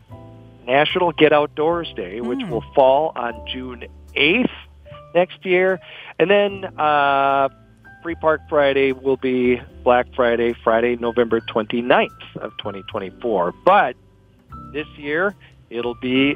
National 0.67 1.13
Get 1.13 1.33
Outdoors 1.33 1.93
Day, 1.95 2.21
which 2.21 2.41
Mm. 2.41 2.51
will 2.51 2.65
fall 2.75 3.13
on 3.15 3.35
June 3.47 3.85
8th 4.17 4.51
next 5.15 5.45
year, 5.45 5.79
and 6.19 6.31
then. 6.31 6.65
Uh, 6.79 7.49
Free 8.03 8.17
Park 8.17 8.41
Friday 8.49 8.91
will 8.91 9.17
be 9.17 9.61
Black 9.85 10.09
Friday, 10.17 10.55
Friday, 10.65 10.97
November 10.97 11.39
29th 11.41 12.09
of 12.41 12.51
2024. 12.59 13.53
But 13.65 13.95
this 14.73 14.87
year, 14.97 15.35
it'll 15.71 15.95
be 15.95 16.35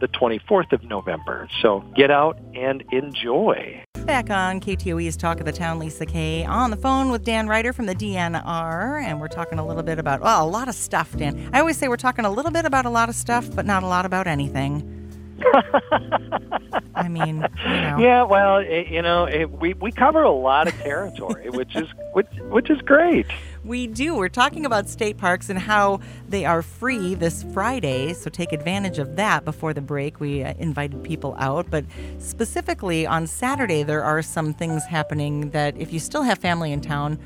the 0.00 0.08
24th 0.08 0.72
of 0.72 0.82
November. 0.84 1.48
So 1.62 1.80
get 1.94 2.10
out 2.10 2.38
and 2.54 2.82
enjoy. 2.92 3.82
Back 4.04 4.28
on 4.28 4.60
KTOE's 4.60 5.16
Talk 5.16 5.40
of 5.40 5.46
the 5.46 5.52
Town, 5.52 5.78
Lisa 5.78 6.04
Kay 6.04 6.44
on 6.44 6.70
the 6.70 6.76
phone 6.76 7.10
with 7.10 7.24
Dan 7.24 7.48
Ruiter 7.48 7.72
from 7.72 7.86
the 7.86 7.94
DNR, 7.94 9.02
and 9.02 9.18
we're 9.18 9.28
talking 9.28 9.58
a 9.58 9.66
little 9.66 9.82
bit 9.82 9.98
about, 9.98 10.20
well, 10.20 10.44
a 10.44 10.48
lot 10.48 10.68
of 10.68 10.74
stuff, 10.74 11.16
Dan. 11.16 11.48
I 11.54 11.60
always 11.60 11.78
say 11.78 11.88
we're 11.88 11.96
talking 11.96 12.26
a 12.26 12.30
little 12.30 12.50
bit 12.50 12.66
about 12.66 12.84
a 12.84 12.90
lot 12.90 13.08
of 13.08 13.14
stuff, 13.14 13.48
but 13.54 13.64
not 13.64 13.82
a 13.82 13.86
lot 13.86 14.04
about 14.04 14.26
anything. 14.26 15.00
I 16.94 17.08
mean, 17.08 17.36
you 17.36 17.80
know. 17.80 17.96
Yeah, 17.98 18.22
well, 18.24 18.58
it, 18.58 18.88
you 18.88 19.02
know, 19.02 19.24
it, 19.24 19.50
we 19.50 19.74
we 19.74 19.90
cover 19.90 20.22
a 20.22 20.30
lot 20.30 20.68
of 20.68 20.74
territory, 20.74 21.50
which 21.50 21.74
is 21.74 21.88
which 22.12 22.28
which 22.50 22.70
is 22.70 22.80
great. 22.82 23.26
We 23.64 23.86
do. 23.86 24.14
We're 24.14 24.28
talking 24.28 24.66
about 24.66 24.90
state 24.90 25.16
parks 25.16 25.48
and 25.48 25.58
how 25.58 26.00
they 26.28 26.44
are 26.44 26.60
free 26.60 27.14
this 27.14 27.42
Friday. 27.54 28.12
So 28.12 28.28
take 28.28 28.52
advantage 28.52 28.98
of 28.98 29.16
that 29.16 29.46
before 29.46 29.72
the 29.72 29.80
break. 29.80 30.20
We 30.20 30.44
uh, 30.44 30.52
invited 30.58 31.02
people 31.02 31.34
out. 31.38 31.70
But 31.70 31.86
specifically 32.18 33.06
on 33.06 33.26
Saturday, 33.26 33.82
there 33.82 34.04
are 34.04 34.20
some 34.20 34.52
things 34.52 34.84
happening 34.84 35.50
that 35.50 35.78
if 35.78 35.94
you 35.94 35.98
still 35.98 36.24
have 36.24 36.38
family 36.38 36.72
in 36.72 36.82
town, 36.82 37.18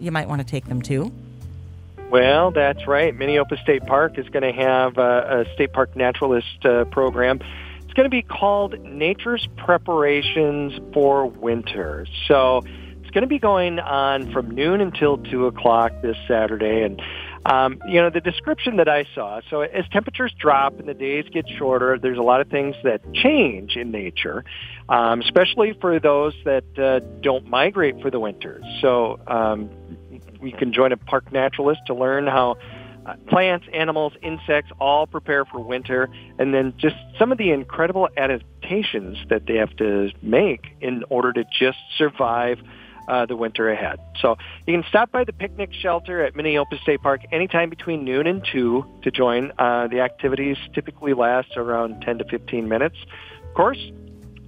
you 0.00 0.10
might 0.10 0.28
want 0.28 0.40
to 0.40 0.46
take 0.46 0.64
them 0.64 0.82
to. 0.82 1.12
Well, 2.10 2.50
that's 2.50 2.88
right. 2.88 3.16
Minneopa 3.16 3.60
State 3.62 3.86
Park 3.86 4.18
is 4.18 4.28
going 4.28 4.42
to 4.42 4.52
have 4.52 4.98
a, 4.98 5.46
a 5.46 5.54
state 5.54 5.72
park 5.72 5.94
naturalist 5.94 6.64
uh, 6.64 6.86
program. 6.86 7.40
It's 7.84 7.92
going 7.92 8.04
to 8.04 8.10
be 8.10 8.22
called 8.22 8.80
Nature's 8.80 9.48
Preparations 9.56 10.80
for 10.92 11.26
Winter. 11.26 12.06
So 12.26 12.64
going 13.14 13.22
to 13.22 13.28
be 13.28 13.38
going 13.38 13.78
on 13.78 14.30
from 14.32 14.50
noon 14.50 14.80
until 14.80 15.18
2 15.18 15.46
o'clock 15.46 15.92
this 16.02 16.16
Saturday. 16.26 16.82
And, 16.82 17.00
um, 17.46 17.80
you 17.86 18.02
know, 18.02 18.10
the 18.10 18.20
description 18.20 18.76
that 18.76 18.88
I 18.88 19.06
saw, 19.14 19.40
so 19.48 19.60
as 19.60 19.84
temperatures 19.92 20.34
drop 20.38 20.80
and 20.80 20.88
the 20.88 20.94
days 20.94 21.24
get 21.32 21.48
shorter, 21.48 21.96
there's 21.96 22.18
a 22.18 22.22
lot 22.22 22.40
of 22.40 22.48
things 22.48 22.74
that 22.82 23.00
change 23.14 23.76
in 23.76 23.92
nature, 23.92 24.44
um, 24.88 25.20
especially 25.20 25.74
for 25.80 26.00
those 26.00 26.34
that 26.44 26.64
uh, 26.76 27.00
don't 27.20 27.48
migrate 27.48 28.02
for 28.02 28.10
the 28.10 28.18
winters. 28.18 28.64
So 28.80 29.20
um, 29.28 29.70
we 30.40 30.50
can 30.50 30.72
join 30.72 30.90
a 30.90 30.96
park 30.96 31.32
naturalist 31.32 31.82
to 31.86 31.94
learn 31.94 32.26
how 32.26 32.56
uh, 33.06 33.14
plants, 33.28 33.66
animals, 33.72 34.14
insects 34.22 34.72
all 34.80 35.06
prepare 35.06 35.44
for 35.44 35.60
winter, 35.60 36.08
and 36.38 36.52
then 36.54 36.74
just 36.78 36.96
some 37.18 37.30
of 37.30 37.38
the 37.38 37.50
incredible 37.50 38.08
adaptations 38.16 39.18
that 39.28 39.46
they 39.46 39.56
have 39.56 39.76
to 39.76 40.10
make 40.22 40.64
in 40.80 41.04
order 41.10 41.32
to 41.32 41.44
just 41.58 41.78
survive 41.98 42.58
uh, 43.08 43.26
the 43.26 43.36
winter 43.36 43.70
ahead. 43.70 44.00
So 44.20 44.36
you 44.66 44.74
can 44.74 44.84
stop 44.88 45.10
by 45.10 45.24
the 45.24 45.32
picnic 45.32 45.70
shelter 45.72 46.24
at 46.24 46.34
Minneopa 46.34 46.80
State 46.82 47.02
Park 47.02 47.22
anytime 47.32 47.70
between 47.70 48.04
noon 48.04 48.26
and 48.26 48.46
2 48.52 48.84
to 49.02 49.10
join. 49.10 49.52
Uh, 49.58 49.88
the 49.88 50.00
activities 50.00 50.56
typically 50.74 51.14
last 51.14 51.56
around 51.56 52.02
10 52.02 52.18
to 52.18 52.24
15 52.24 52.68
minutes. 52.68 52.96
Of 53.48 53.54
course, 53.54 53.78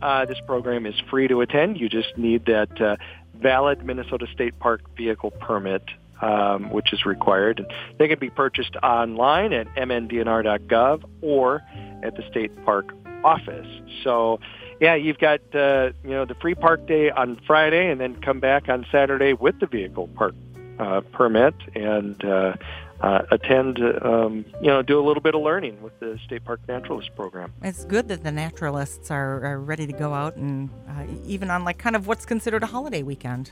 uh, 0.03 0.25
this 0.27 0.39
program 0.47 0.87
is 0.87 0.95
free 1.11 1.29
to 1.29 1.41
attend. 1.41 1.79
You 1.79 1.89
just 1.89 2.17
need 2.17 2.47
that 2.47 2.81
uh, 2.81 2.97
valid 3.35 3.85
Minnesota 3.85 4.27
State 4.33 4.59
Park 4.59 4.83
vehicle 4.97 5.31
permit 5.31 5.83
um, 6.21 6.71
which 6.71 6.93
is 6.93 7.05
required. 7.05 7.65
They 7.99 8.09
can 8.09 8.19
be 8.19 8.31
purchased 8.31 8.77
online 8.83 9.53
at 9.53 9.67
mndnr.gov 9.75 11.05
or 11.21 11.63
at 12.03 12.17
the 12.17 12.23
state 12.31 12.65
park 12.65 12.93
office. 13.25 13.67
So, 14.05 14.41
yeah, 14.81 14.95
you've 14.95 15.19
got 15.19 15.41
uh, 15.55 15.91
you 16.05 16.11
know 16.11 16.25
the 16.25 16.35
free 16.35 16.55
park 16.55 16.87
day 16.87 17.11
on 17.11 17.41
Friday, 17.47 17.91
and 17.91 18.01
then 18.01 18.21
come 18.21 18.41
back 18.41 18.69
on 18.69 18.87
Saturday 18.91 19.33
with 19.33 19.59
the 19.61 19.67
vehicle 19.67 20.09
park 20.09 20.35
uh, 20.79 21.01
permit 21.13 21.55
and. 21.75 22.25
Uh, 22.25 22.55
uh, 23.01 23.23
attend, 23.31 23.79
um, 24.03 24.45
you 24.61 24.69
know, 24.69 24.83
do 24.83 24.99
a 24.99 25.05
little 25.05 25.23
bit 25.23 25.35
of 25.35 25.43
learning 25.43 25.83
with 25.83 25.99
the 26.01 26.19
State 26.25 26.45
Park 26.45 26.61
Naturalist 26.67 27.15
Program. 27.15 27.53
It's 27.63 27.85
good 27.85 28.09
that 28.09 28.23
the 28.23 28.33
naturalists 28.33 29.11
are, 29.11 29.45
are 29.45 29.61
ready 29.61 29.87
to 29.87 29.93
go 29.93 30.15
out 30.15 30.37
and 30.37 30.71
uh, 30.89 31.05
even 31.27 31.51
on 31.51 31.65
like 31.65 31.79
kind 31.79 31.95
of 31.95 32.07
what's 32.07 32.25
considered 32.25 32.63
a 32.63 32.67
holiday 32.67 33.03
weekend. 33.03 33.51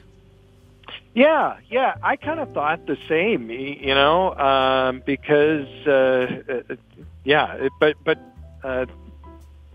Yeah, 1.14 1.58
yeah, 1.70 1.94
I 2.02 2.16
kind 2.16 2.40
of 2.40 2.52
thought 2.52 2.87
the 2.87 2.96
same, 3.08 3.50
you 3.50 3.94
know, 3.94 4.34
um, 4.34 5.02
because 5.04 5.68
uh, 5.87 6.42
uh 6.48 6.76
yeah, 7.22 7.68
but 7.78 7.96
but 8.04 8.18
uh, 8.62 8.87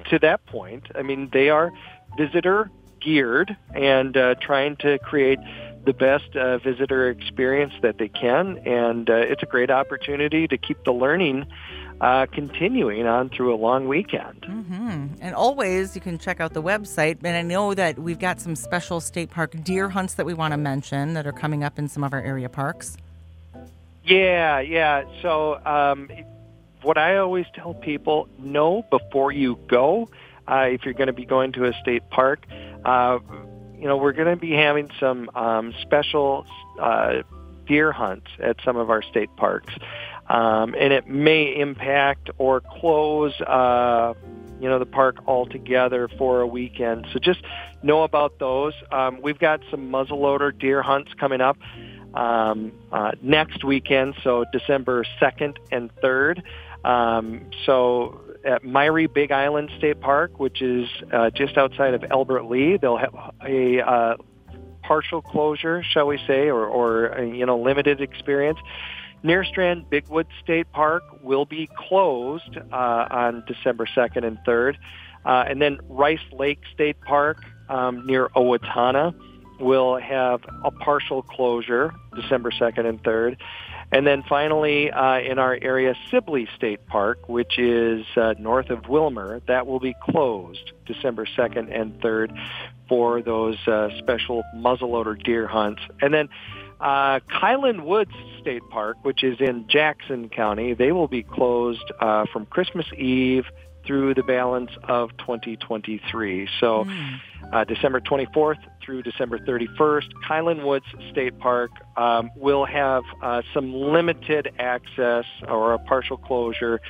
to 0.09 0.19
that 0.19 0.45
point, 0.45 0.87
I 0.95 1.01
mean, 1.01 1.29
they 1.31 1.49
are 1.49 1.71
visitor 2.17 2.69
geared 2.99 3.55
and 3.73 4.15
uh, 4.15 4.35
trying 4.35 4.75
to 4.77 4.99
create 4.99 5.39
the 5.85 5.93
best 5.93 6.35
uh, 6.35 6.57
visitor 6.57 7.09
experience 7.09 7.73
that 7.81 7.97
they 7.97 8.09
can, 8.09 8.57
and 8.59 9.09
uh, 9.09 9.13
it's 9.15 9.41
a 9.41 9.45
great 9.45 9.71
opportunity 9.71 10.47
to 10.47 10.57
keep 10.57 10.83
the 10.83 10.91
learning 10.91 11.45
uh, 12.01 12.25
continuing 12.31 13.05
on 13.05 13.29
through 13.29 13.53
a 13.53 13.57
long 13.57 13.87
weekend. 13.87 14.41
Mm-hmm. 14.41 15.07
And 15.21 15.35
always, 15.35 15.95
you 15.95 16.01
can 16.01 16.17
check 16.17 16.39
out 16.39 16.53
the 16.53 16.61
website. 16.61 17.17
And 17.23 17.35
I 17.35 17.41
know 17.41 17.73
that 17.73 17.99
we've 17.99 18.19
got 18.19 18.39
some 18.39 18.55
special 18.55 19.01
state 19.01 19.29
park 19.29 19.63
deer 19.63 19.89
hunts 19.89 20.13
that 20.15 20.25
we 20.25 20.33
want 20.33 20.53
to 20.53 20.57
mention 20.57 21.13
that 21.13 21.27
are 21.27 21.33
coming 21.33 21.63
up 21.63 21.77
in 21.77 21.87
some 21.87 22.03
of 22.03 22.13
our 22.13 22.21
area 22.21 22.49
parks. 22.49 22.95
Yeah, 24.03 24.59
yeah. 24.59 25.03
So, 25.21 25.63
um, 25.65 26.09
what 26.81 26.97
I 26.97 27.17
always 27.17 27.45
tell 27.53 27.73
people: 27.73 28.27
know 28.37 28.83
before 28.89 29.31
you 29.31 29.59
go. 29.67 30.09
Uh, 30.47 30.67
if 30.71 30.83
you're 30.83 30.95
going 30.95 31.07
to 31.07 31.13
be 31.13 31.25
going 31.25 31.51
to 31.51 31.65
a 31.65 31.73
state 31.73 32.09
park, 32.09 32.45
uh, 32.83 33.19
you 33.77 33.87
know, 33.87 33.97
we're 33.97 34.13
going 34.13 34.27
to 34.27 34.35
be 34.35 34.51
having 34.51 34.89
some 34.99 35.29
um, 35.35 35.73
special 35.81 36.45
uh, 36.79 37.21
deer 37.67 37.91
hunts 37.91 38.27
at 38.39 38.57
some 38.65 38.75
of 38.75 38.89
our 38.89 39.01
state 39.01 39.29
parks. 39.37 39.73
Um, 40.27 40.75
and 40.77 40.93
it 40.93 41.07
may 41.07 41.55
impact 41.55 42.29
or 42.37 42.61
close, 42.61 43.39
uh, 43.41 44.13
you 44.59 44.69
know, 44.69 44.79
the 44.79 44.85
park 44.85 45.17
altogether 45.27 46.07
for 46.17 46.41
a 46.41 46.47
weekend. 46.47 47.07
So 47.13 47.19
just 47.19 47.41
know 47.81 48.03
about 48.03 48.37
those. 48.37 48.73
Um, 48.91 49.21
we've 49.21 49.39
got 49.39 49.61
some 49.71 49.89
muzzleloader 49.89 50.57
deer 50.57 50.81
hunts 50.81 51.11
coming 51.19 51.41
up 51.41 51.57
um, 52.13 52.71
uh, 52.91 53.11
next 53.21 53.63
weekend, 53.63 54.15
so 54.23 54.45
December 54.51 55.05
2nd 55.21 55.57
and 55.71 55.89
3rd. 56.03 56.43
Um, 56.83 57.49
so 57.65 58.21
at 58.45 58.63
Myre 58.63 59.07
Big 59.07 59.31
Island 59.31 59.69
State 59.77 59.99
Park, 59.99 60.39
which 60.39 60.61
is 60.61 60.87
uh, 61.11 61.29
just 61.31 61.57
outside 61.57 61.93
of 61.93 62.03
Albert 62.09 62.45
Lea. 62.45 62.77
They'll 62.77 62.97
have 62.97 63.13
a 63.45 63.81
uh, 63.81 64.15
partial 64.83 65.21
closure, 65.21 65.83
shall 65.83 66.07
we 66.07 66.17
say, 66.25 66.47
or, 66.47 66.65
or 66.65 67.17
uh, 67.17 67.21
you 67.21 67.45
know, 67.45 67.59
limited 67.59 68.01
experience. 68.01 68.59
Nerstrand 69.23 69.85
Bigwood 69.89 70.27
State 70.41 70.71
Park 70.71 71.03
will 71.21 71.45
be 71.45 71.69
closed 71.75 72.57
uh, 72.71 73.07
on 73.11 73.43
December 73.47 73.85
2nd 73.85 74.25
and 74.25 74.37
3rd. 74.47 74.77
Uh, 75.25 75.43
and 75.47 75.61
then 75.61 75.79
Rice 75.89 76.19
Lake 76.31 76.61
State 76.73 77.01
Park 77.01 77.43
um, 77.67 78.05
near 78.05 78.29
Owatonna 78.29 79.13
will 79.59 79.97
have 79.99 80.41
a 80.63 80.71
partial 80.71 81.21
closure 81.21 81.93
December 82.15 82.49
2nd 82.49 82.85
and 82.85 83.03
3rd. 83.03 83.37
And 83.91 84.05
then 84.05 84.23
finally, 84.29 84.91
uh, 84.91 85.19
in 85.19 85.39
our 85.39 85.57
area, 85.59 85.95
Sibley 86.11 86.47
State 86.55 86.85
Park, 86.85 87.27
which 87.27 87.57
is 87.57 88.05
uh, 88.15 88.35
north 88.37 88.69
of 88.69 88.83
Willmar, 88.83 89.41
that 89.47 89.65
will 89.65 89.79
be 89.79 89.95
closed 89.99 90.73
December 90.85 91.25
2nd 91.25 91.75
and 91.75 91.99
3rd 91.99 92.37
for 92.87 93.21
those 93.21 93.57
uh, 93.67 93.89
special 93.97 94.43
muzzleloader 94.55 95.21
deer 95.23 95.47
hunts. 95.47 95.81
And 96.01 96.13
then 96.13 96.29
uh, 96.79 97.19
Kilen 97.31 97.83
Woods 97.83 98.13
State 98.39 98.61
Park, 98.69 98.97
which 99.01 99.23
is 99.23 99.39
in 99.39 99.67
Jackson 99.67 100.29
County, 100.29 100.73
they 100.73 100.91
will 100.91 101.07
be 101.07 101.23
closed 101.23 101.91
uh, 101.99 102.25
from 102.31 102.45
Christmas 102.45 102.85
Eve 102.95 103.45
through 103.85 104.13
the 104.13 104.23
balance 104.23 104.71
of 104.83 105.09
2023. 105.17 106.47
So 106.59 106.85
mm. 106.85 107.19
uh, 107.51 107.63
December 107.63 107.99
24th 107.99 108.57
through 108.83 109.03
December 109.03 109.39
31st, 109.39 110.07
Kilen 110.27 110.65
Woods 110.65 110.85
State 111.11 111.37
Park 111.39 111.71
um, 111.97 112.31
will 112.35 112.65
have 112.65 113.03
uh, 113.21 113.41
some 113.53 113.73
limited 113.73 114.51
access 114.59 115.25
or 115.47 115.73
a 115.73 115.79
partial 115.79 116.17
closure 116.17 116.81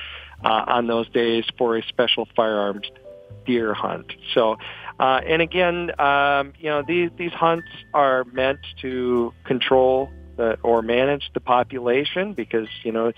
uh, 0.44 0.64
on 0.66 0.86
those 0.86 1.08
days 1.10 1.44
for 1.58 1.76
a 1.76 1.82
special 1.88 2.26
firearms 2.34 2.88
deer 3.46 3.74
hunt. 3.74 4.12
So, 4.34 4.56
uh, 4.98 5.20
and 5.26 5.40
again, 5.40 5.98
um, 5.98 6.52
you 6.58 6.68
know, 6.68 6.82
these, 6.86 7.10
these 7.16 7.32
hunts 7.32 7.68
are 7.94 8.24
meant 8.24 8.58
to 8.82 9.32
control 9.44 10.10
the, 10.36 10.58
or 10.62 10.82
manage 10.82 11.30
the 11.34 11.40
population 11.40 12.34
because, 12.34 12.68
you 12.82 12.92
know, 12.92 13.12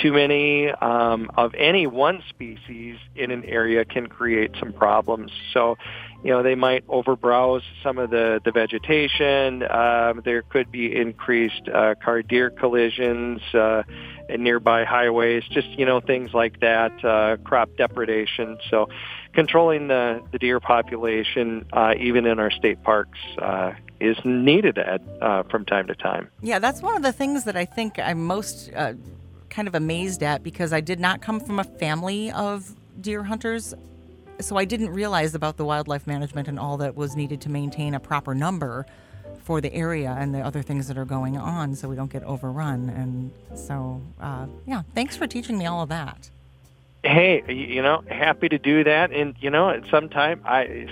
too 0.00 0.12
many 0.12 0.70
um, 0.70 1.30
of 1.36 1.54
any 1.54 1.86
one 1.86 2.22
species 2.28 2.96
in 3.14 3.30
an 3.30 3.44
area 3.44 3.84
can 3.84 4.06
create 4.06 4.52
some 4.58 4.72
problems. 4.72 5.32
So, 5.52 5.76
you 6.22 6.30
know, 6.30 6.42
they 6.42 6.54
might 6.54 6.86
overbrowse 6.88 7.62
some 7.82 7.98
of 7.98 8.10
the, 8.10 8.40
the 8.44 8.52
vegetation. 8.52 9.62
Um, 9.62 10.22
there 10.24 10.42
could 10.42 10.70
be 10.70 10.94
increased 10.94 11.68
uh, 11.68 11.94
car 12.02 12.22
deer 12.22 12.50
collisions 12.50 13.40
uh, 13.54 13.82
in 14.28 14.42
nearby 14.42 14.84
highways, 14.84 15.42
just, 15.50 15.68
you 15.70 15.86
know, 15.86 16.00
things 16.00 16.32
like 16.34 16.60
that, 16.60 16.92
uh, 17.04 17.36
crop 17.44 17.70
depredation. 17.76 18.58
So 18.70 18.88
controlling 19.32 19.88
the, 19.88 20.22
the 20.32 20.38
deer 20.38 20.60
population, 20.60 21.66
uh, 21.72 21.94
even 21.98 22.26
in 22.26 22.38
our 22.38 22.50
state 22.50 22.82
parks, 22.82 23.18
uh, 23.40 23.72
is 24.00 24.16
needed 24.24 24.78
at, 24.78 25.00
uh, 25.20 25.42
from 25.44 25.64
time 25.64 25.86
to 25.88 25.94
time. 25.94 26.28
Yeah, 26.40 26.60
that's 26.60 26.82
one 26.82 26.96
of 26.96 27.02
the 27.02 27.12
things 27.12 27.44
that 27.44 27.56
I 27.56 27.64
think 27.64 27.98
I'm 27.98 28.24
most 28.24 28.70
uh, 28.76 28.92
kind 29.58 29.66
of 29.66 29.74
amazed 29.74 30.22
at 30.22 30.44
because 30.44 30.72
I 30.72 30.80
did 30.80 31.00
not 31.00 31.20
come 31.20 31.40
from 31.40 31.58
a 31.58 31.64
family 31.64 32.30
of 32.30 32.76
deer 33.00 33.24
hunters. 33.24 33.74
So 34.38 34.56
I 34.56 34.64
didn't 34.64 34.90
realize 34.90 35.34
about 35.34 35.56
the 35.56 35.64
wildlife 35.64 36.06
management 36.06 36.46
and 36.46 36.60
all 36.60 36.76
that 36.76 36.94
was 36.94 37.16
needed 37.16 37.40
to 37.40 37.50
maintain 37.50 37.92
a 37.92 37.98
proper 37.98 38.36
number 38.36 38.86
for 39.42 39.60
the 39.60 39.74
area 39.74 40.16
and 40.16 40.32
the 40.32 40.38
other 40.42 40.62
things 40.62 40.86
that 40.86 40.96
are 40.96 41.04
going 41.04 41.36
on 41.36 41.74
so 41.74 41.88
we 41.88 41.96
don't 41.96 42.12
get 42.12 42.22
overrun. 42.22 42.88
And 42.88 43.58
so, 43.58 44.00
uh, 44.20 44.46
yeah, 44.64 44.82
thanks 44.94 45.16
for 45.16 45.26
teaching 45.26 45.58
me 45.58 45.66
all 45.66 45.82
of 45.82 45.88
that. 45.88 46.30
Hey, 47.02 47.42
you 47.52 47.82
know, 47.82 48.04
happy 48.08 48.48
to 48.50 48.58
do 48.58 48.84
that. 48.84 49.10
And, 49.10 49.34
you 49.40 49.50
know, 49.50 49.70
at 49.70 49.82
some 49.90 50.08
time, 50.08 50.40
I 50.44 50.86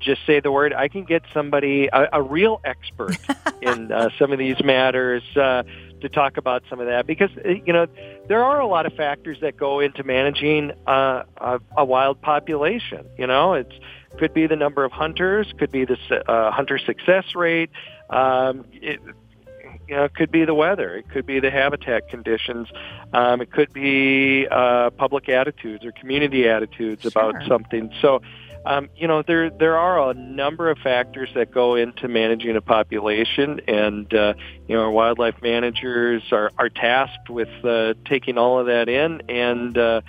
just 0.00 0.24
say 0.24 0.40
the 0.40 0.50
word, 0.50 0.72
I 0.72 0.88
can 0.88 1.04
get 1.04 1.22
somebody, 1.34 1.90
a, 1.92 2.08
a 2.14 2.22
real 2.22 2.62
expert 2.64 3.18
in 3.60 3.92
uh, 3.92 4.08
some 4.18 4.32
of 4.32 4.38
these 4.38 4.64
matters. 4.64 5.22
Uh, 5.36 5.64
to 6.04 6.08
talk 6.08 6.36
about 6.36 6.62
some 6.70 6.80
of 6.80 6.86
that 6.86 7.06
because 7.06 7.30
uh, 7.44 7.48
you 7.48 7.72
know 7.72 7.86
there 8.28 8.44
are 8.44 8.60
a 8.60 8.66
lot 8.66 8.86
of 8.86 8.94
factors 8.94 9.38
that 9.40 9.56
go 9.56 9.80
into 9.80 10.04
managing 10.04 10.72
uh, 10.86 11.24
a, 11.36 11.60
a 11.76 11.84
wild 11.84 12.20
population. 12.20 13.06
You 13.18 13.26
know, 13.26 13.54
it 13.54 13.72
could 14.18 14.32
be 14.32 14.46
the 14.46 14.56
number 14.56 14.84
of 14.84 14.92
hunters, 14.92 15.52
could 15.58 15.72
be 15.72 15.84
the 15.84 15.96
uh, 16.28 16.50
hunter 16.50 16.78
success 16.78 17.34
rate. 17.34 17.70
Um, 18.10 18.64
it, 18.72 19.00
you 19.88 19.96
know, 19.96 20.04
it 20.04 20.14
could 20.14 20.30
be 20.30 20.44
the 20.44 20.54
weather. 20.54 20.96
It 20.96 21.10
could 21.10 21.26
be 21.26 21.40
the 21.40 21.50
habitat 21.50 22.08
conditions. 22.08 22.68
Um, 23.12 23.40
it 23.42 23.50
could 23.50 23.72
be 23.72 24.46
uh, 24.50 24.90
public 24.90 25.28
attitudes 25.28 25.84
or 25.84 25.92
community 25.92 26.48
attitudes 26.48 27.02
sure. 27.02 27.10
about 27.10 27.46
something. 27.46 27.92
So, 28.00 28.22
um, 28.66 28.88
you 28.96 29.06
know, 29.06 29.22
there 29.22 29.50
there 29.50 29.76
are 29.76 30.10
a 30.10 30.14
number 30.14 30.70
of 30.70 30.78
factors 30.78 31.28
that 31.34 31.50
go 31.50 31.74
into 31.74 32.08
managing 32.08 32.56
a 32.56 32.62
population, 32.62 33.60
and 33.68 34.12
uh, 34.14 34.34
you 34.66 34.74
know, 34.74 34.82
our 34.82 34.90
wildlife 34.90 35.42
managers 35.42 36.22
are, 36.32 36.50
are 36.56 36.70
tasked 36.70 37.28
with 37.28 37.48
uh, 37.64 37.92
taking 38.06 38.38
all 38.38 38.58
of 38.58 38.66
that 38.66 38.88
in 38.88 39.22
and 39.28 39.76
uh, 39.76 40.00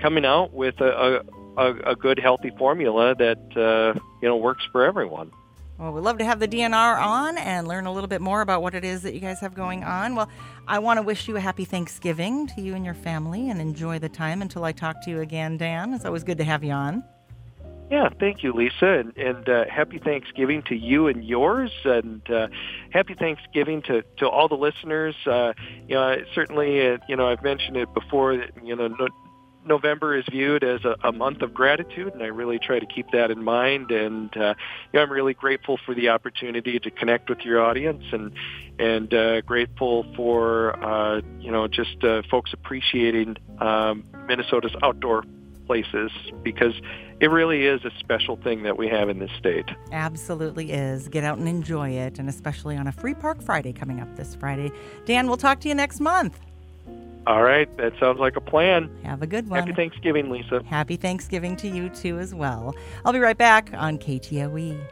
coming 0.00 0.24
out 0.24 0.52
with 0.52 0.80
a, 0.80 1.24
a, 1.56 1.90
a 1.90 1.96
good, 1.96 2.18
healthy 2.18 2.50
formula 2.58 3.14
that 3.14 3.38
uh, 3.56 3.98
you 4.20 4.28
know 4.28 4.36
works 4.36 4.64
for 4.72 4.84
everyone. 4.84 5.30
Well, 5.78 5.92
we'd 5.92 6.02
love 6.02 6.18
to 6.18 6.24
have 6.24 6.40
the 6.40 6.48
DNR 6.48 7.00
on 7.00 7.38
and 7.38 7.66
learn 7.66 7.86
a 7.86 7.92
little 7.92 8.08
bit 8.08 8.20
more 8.20 8.42
about 8.42 8.60
what 8.60 8.74
it 8.74 8.84
is 8.84 9.02
that 9.02 9.14
you 9.14 9.20
guys 9.20 9.40
have 9.40 9.54
going 9.54 9.82
on. 9.82 10.14
Well, 10.14 10.28
I 10.66 10.78
want 10.80 10.98
to 10.98 11.02
wish 11.02 11.26
you 11.26 11.36
a 11.36 11.40
happy 11.40 11.64
Thanksgiving 11.64 12.48
to 12.48 12.60
you 12.60 12.74
and 12.74 12.84
your 12.84 12.92
family 12.92 13.48
and 13.48 13.60
enjoy 13.60 13.98
the 13.98 14.10
time 14.10 14.42
until 14.42 14.64
I 14.64 14.72
talk 14.72 15.00
to 15.04 15.10
you 15.10 15.20
again, 15.20 15.56
Dan. 15.56 15.94
It's 15.94 16.04
always 16.04 16.22
good 16.22 16.36
to 16.36 16.44
have 16.44 16.62
you 16.62 16.72
on. 16.72 17.02
Yeah, 17.90 18.08
thank 18.20 18.44
you, 18.44 18.52
Lisa, 18.52 18.86
and, 18.86 19.16
and 19.16 19.48
uh, 19.48 19.64
happy 19.68 19.98
Thanksgiving 19.98 20.62
to 20.68 20.76
you 20.76 21.08
and 21.08 21.24
yours, 21.24 21.72
and 21.84 22.22
uh, 22.30 22.46
happy 22.90 23.14
Thanksgiving 23.14 23.82
to, 23.82 24.04
to 24.18 24.28
all 24.28 24.46
the 24.46 24.54
listeners. 24.54 25.16
Uh, 25.26 25.54
you 25.88 25.96
know, 25.96 26.16
certainly, 26.32 26.88
uh, 26.88 26.98
you 27.08 27.16
know, 27.16 27.28
I've 27.28 27.42
mentioned 27.42 27.76
it 27.76 27.92
before. 27.92 28.34
You 28.62 28.76
know, 28.76 28.86
no, 28.86 29.08
November 29.66 30.16
is 30.16 30.24
viewed 30.30 30.62
as 30.62 30.84
a, 30.84 30.96
a, 31.02 31.10
month 31.10 31.42
of 31.42 31.52
gratitude, 31.52 32.14
and 32.14 32.22
I 32.22 32.26
really 32.26 32.60
try 32.60 32.78
to 32.78 32.86
keep 32.86 33.10
that 33.10 33.32
in 33.32 33.42
mind. 33.42 33.90
And 33.90 34.34
uh, 34.36 34.54
you 34.92 34.98
know, 34.98 35.02
I'm 35.02 35.10
really 35.10 35.34
grateful 35.34 35.78
for 35.84 35.92
the 35.92 36.10
opportunity 36.10 36.78
to 36.78 36.90
connect 36.92 37.28
with 37.28 37.40
your 37.40 37.60
audience, 37.60 38.04
and 38.12 38.30
and 38.78 39.12
uh, 39.12 39.40
grateful 39.40 40.06
for 40.14 40.82
uh, 40.82 41.22
you 41.40 41.50
know 41.50 41.66
just 41.66 42.04
uh, 42.04 42.22
folks 42.30 42.52
appreciating 42.52 43.36
um, 43.58 44.04
Minnesota's 44.28 44.76
outdoor 44.80 45.24
places 45.70 46.10
because 46.42 46.74
it 47.20 47.30
really 47.30 47.64
is 47.64 47.84
a 47.84 47.92
special 48.00 48.34
thing 48.34 48.64
that 48.64 48.76
we 48.76 48.88
have 48.88 49.08
in 49.08 49.20
this 49.20 49.30
state. 49.38 49.66
Absolutely 49.92 50.72
is. 50.72 51.06
Get 51.06 51.22
out 51.22 51.38
and 51.38 51.46
enjoy 51.46 51.90
it, 51.90 52.18
and 52.18 52.28
especially 52.28 52.76
on 52.76 52.88
a 52.88 52.92
Free 52.92 53.14
Park 53.14 53.40
Friday 53.40 53.72
coming 53.72 54.00
up 54.00 54.16
this 54.16 54.34
Friday. 54.34 54.72
Dan, 55.04 55.28
we'll 55.28 55.36
talk 55.36 55.60
to 55.60 55.68
you 55.68 55.76
next 55.76 56.00
month. 56.00 56.40
All 57.24 57.44
right, 57.44 57.68
that 57.76 57.92
sounds 58.00 58.18
like 58.18 58.34
a 58.34 58.40
plan. 58.40 58.90
Have 59.04 59.22
a 59.22 59.28
good 59.28 59.48
one. 59.48 59.60
Happy 59.60 59.72
Thanksgiving, 59.72 60.28
Lisa. 60.28 60.60
Happy 60.66 60.96
Thanksgiving 60.96 61.54
to 61.58 61.68
you 61.68 61.88
too 61.90 62.18
as 62.18 62.34
well. 62.34 62.74
I'll 63.04 63.12
be 63.12 63.20
right 63.20 63.38
back 63.38 63.70
on 63.72 63.96
KTOE. 63.98 64.84